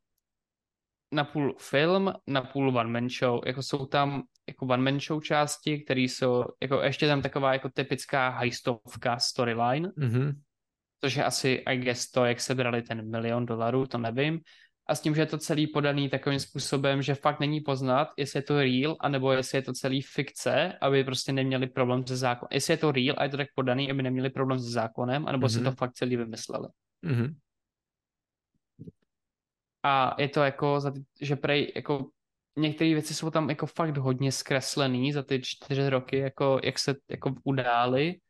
napůl 1.13 1.55
film, 1.59 2.13
napůl 2.27 2.79
one 2.79 2.91
man 2.91 3.09
show, 3.09 3.41
jako 3.47 3.63
jsou 3.63 3.87
tam 3.87 4.23
jako 4.49 4.67
one 4.67 4.83
man 4.83 5.01
show 5.01 5.23
části, 5.23 5.79
které 5.79 6.01
jsou, 6.01 6.45
jako 6.63 6.81
ještě 6.81 7.07
tam 7.07 7.23
taková 7.23 7.53
jako 7.53 7.69
typická 7.69 8.29
hajstovka 8.29 9.19
storyline, 9.19 9.89
mm-hmm. 9.89 10.33
což 11.01 11.17
je 11.17 11.25
asi, 11.25 11.63
I 11.67 11.77
guess 11.77 12.11
to, 12.11 12.25
jak 12.25 12.41
se 12.41 12.55
brali 12.55 12.83
ten 12.83 13.11
milion 13.11 13.47
dolarů, 13.47 13.87
to 13.87 13.99
nevím, 13.99 14.41
a 14.91 14.95
s 14.95 15.01
tím, 15.01 15.15
že 15.15 15.23
je 15.23 15.27
to 15.27 15.39
celý 15.39 15.67
podaný 15.67 16.09
takovým 16.09 16.41
způsobem, 16.41 17.03
že 17.03 17.15
fakt 17.15 17.41
není 17.41 17.61
poznat, 17.61 18.09
jestli 18.17 18.39
je 18.39 18.43
to 18.43 18.61
real, 18.61 18.97
anebo 19.01 19.33
jestli 19.33 19.59
je 19.59 19.63
to 19.63 19.73
celý 19.73 20.03
fikce, 20.03 20.73
aby 20.81 21.05
prostě 21.05 21.33
neměli 21.33 21.67
problém 21.67 22.07
se 22.07 22.17
zákonem. 22.17 22.49
Jestli 22.53 22.73
je 22.73 22.77
to 22.77 22.93
real 22.93 23.15
a 23.19 23.25
je 23.25 23.29
to 23.29 23.37
tak 23.37 23.49
podaný, 23.55 23.91
aby 23.91 24.03
neměli 24.03 24.31
problém 24.31 24.59
se 24.59 24.71
zákonem, 24.71 25.29
anebo 25.29 25.47
mm-hmm. 25.47 25.53
si 25.53 25.59
to 25.59 25.71
mhm. 25.71 25.77
fakt 25.77 25.93
celý 25.93 26.17
vymysleli. 26.17 26.69
Mm-hmm. 27.07 27.35
A 29.83 30.22
je 30.22 30.28
to 30.28 30.41
jako, 30.41 30.81
za 30.81 30.91
ty, 30.91 31.05
že 31.20 31.37
prej, 31.37 31.72
jako 31.76 32.11
některé 32.57 32.91
věci 32.95 33.14
jsou 33.14 33.31
tam 33.31 33.51
jako 33.51 33.66
fakt 33.66 33.97
hodně 33.97 34.33
zkreslený 34.33 35.12
za 35.12 35.22
ty 35.22 35.41
čtyři 35.43 35.89
roky, 35.89 36.18
jako 36.18 36.61
jak 36.64 36.78
se 36.78 36.95
jako 37.11 37.35
udály 37.45 38.20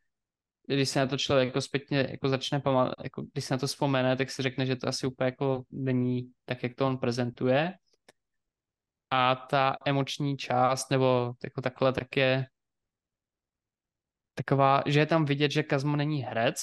když 0.75 0.89
se 0.89 0.99
na 0.99 1.07
to 1.07 1.17
člověk 1.17 1.47
jako 1.47 1.61
zpětně 1.61 2.07
jako 2.11 2.29
začne 2.29 2.59
pamatovat, 2.59 2.95
jako 3.03 3.21
když 3.33 3.45
se 3.45 3.53
na 3.53 3.57
to 3.57 3.67
vzpomene, 3.67 4.15
tak 4.15 4.31
si 4.31 4.41
řekne, 4.41 4.65
že 4.65 4.75
to 4.75 4.87
asi 4.87 5.07
úplně 5.07 5.25
jako 5.25 5.63
není 5.71 6.31
tak, 6.45 6.63
jak 6.63 6.75
to 6.75 6.87
on 6.87 6.97
prezentuje. 6.97 7.73
A 9.09 9.35
ta 9.35 9.75
emoční 9.85 10.37
část, 10.37 10.91
nebo 10.91 11.33
jako 11.43 11.61
takhle, 11.61 11.93
tak 11.93 12.17
je 12.17 12.45
taková, 14.33 14.83
že 14.85 14.99
je 14.99 15.05
tam 15.05 15.25
vidět, 15.25 15.51
že 15.51 15.63
Kazmo 15.63 15.95
není 15.95 16.21
herec. 16.21 16.57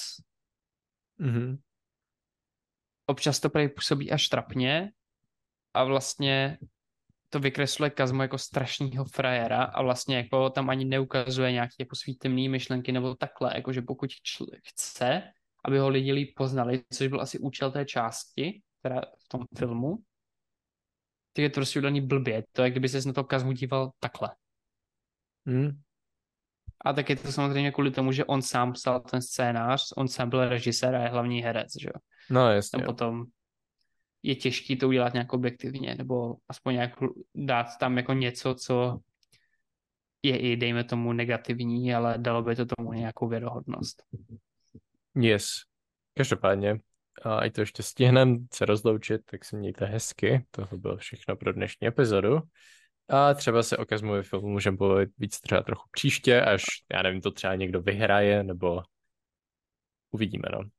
Mm-hmm. 1.19 1.57
Občas 3.09 3.39
to 3.39 3.49
prej 3.49 3.69
působí 3.69 4.11
až 4.11 4.27
trapně 4.27 4.91
a 5.73 5.83
vlastně 5.83 6.57
to 7.29 7.39
vykresluje 7.39 7.89
Kazmo 7.89 8.21
jako 8.21 8.37
strašného 8.37 9.05
frajera 9.05 9.63
a 9.63 9.81
vlastně 9.81 10.17
jako 10.17 10.49
tam 10.49 10.69
ani 10.69 10.85
neukazuje 10.85 11.51
nějaké 11.51 11.75
jako 11.79 11.95
svý 11.95 12.17
temné 12.17 12.49
myšlenky 12.49 12.91
nebo 12.91 13.15
takhle, 13.15 13.51
jako 13.55 13.73
že 13.73 13.81
pokud 13.81 14.09
čl- 14.09 14.47
chce, 14.67 15.23
aby 15.65 15.79
ho 15.79 15.89
lidi 15.89 16.13
líp 16.13 16.33
poznali, 16.37 16.83
což 16.93 17.07
byl 17.07 17.21
asi 17.21 17.39
účel 17.39 17.71
té 17.71 17.85
části, 17.85 18.61
která 18.79 19.01
v 19.01 19.27
tom 19.27 19.45
filmu, 19.57 19.97
tak 21.33 21.43
je 21.43 21.49
to 21.49 21.53
prostě 21.53 21.79
udaný 21.79 22.01
blbě. 22.01 22.43
To 22.51 22.63
je, 22.63 22.71
kdyby 22.71 22.89
se 22.89 23.07
na 23.07 23.13
to 23.13 23.23
Kazmu 23.23 23.51
díval 23.51 23.91
takhle. 23.99 24.29
Hmm. 25.45 25.81
A 26.85 26.93
tak 26.93 27.09
je 27.09 27.15
to 27.15 27.31
samozřejmě 27.31 27.71
kvůli 27.71 27.91
tomu, 27.91 28.11
že 28.11 28.25
on 28.25 28.41
sám 28.41 28.73
psal 28.73 28.99
ten 28.99 29.21
scénář, 29.21 29.93
on 29.97 30.07
sám 30.07 30.29
byl 30.29 30.49
režisér 30.49 30.95
a 30.95 31.03
je 31.03 31.09
hlavní 31.09 31.41
herec, 31.41 31.67
že 31.81 31.87
jo. 31.87 32.01
No 32.29 32.51
jasně. 32.51 32.83
A 32.83 32.85
potom 32.85 33.25
je 34.23 34.35
těžké 34.35 34.75
to 34.75 34.87
udělat 34.87 35.13
nějak 35.13 35.33
objektivně, 35.33 35.95
nebo 35.95 36.35
aspoň 36.49 36.73
nějak 36.73 36.95
dát 37.35 37.67
tam 37.79 37.97
jako 37.97 38.13
něco, 38.13 38.55
co 38.55 38.99
je 40.23 40.37
i, 40.37 40.55
dejme 40.55 40.83
tomu, 40.83 41.13
negativní, 41.13 41.93
ale 41.95 42.17
dalo 42.17 42.41
by 42.41 42.55
to 42.55 42.65
tomu 42.65 42.93
nějakou 42.93 43.27
věrohodnost. 43.27 44.03
Yes. 45.15 45.47
Každopádně, 46.13 46.79
a 47.23 47.35
ať 47.35 47.53
to 47.53 47.61
ještě 47.61 47.83
stihneme 47.83 48.37
se 48.53 48.65
rozloučit, 48.65 49.21
tak 49.25 49.45
se 49.45 49.57
mějte 49.57 49.85
hezky. 49.85 50.45
Tohle 50.51 50.77
bylo 50.77 50.97
všechno 50.97 51.35
pro 51.35 51.53
dnešní 51.53 51.87
epizodu. 51.87 52.39
A 53.09 53.33
třeba 53.33 53.63
se 53.63 53.77
o 53.77 53.85
Kazmově 53.85 54.23
filmu 54.23 54.47
můžeme 54.47 54.77
povědět 54.77 55.13
víc 55.17 55.39
třeba 55.39 55.61
trochu 55.61 55.89
příště, 55.91 56.41
až, 56.41 56.63
já 56.93 57.01
nevím, 57.01 57.21
to 57.21 57.31
třeba 57.31 57.55
někdo 57.55 57.81
vyhraje, 57.81 58.43
nebo 58.43 58.81
uvidíme, 60.11 60.43
no. 60.51 60.69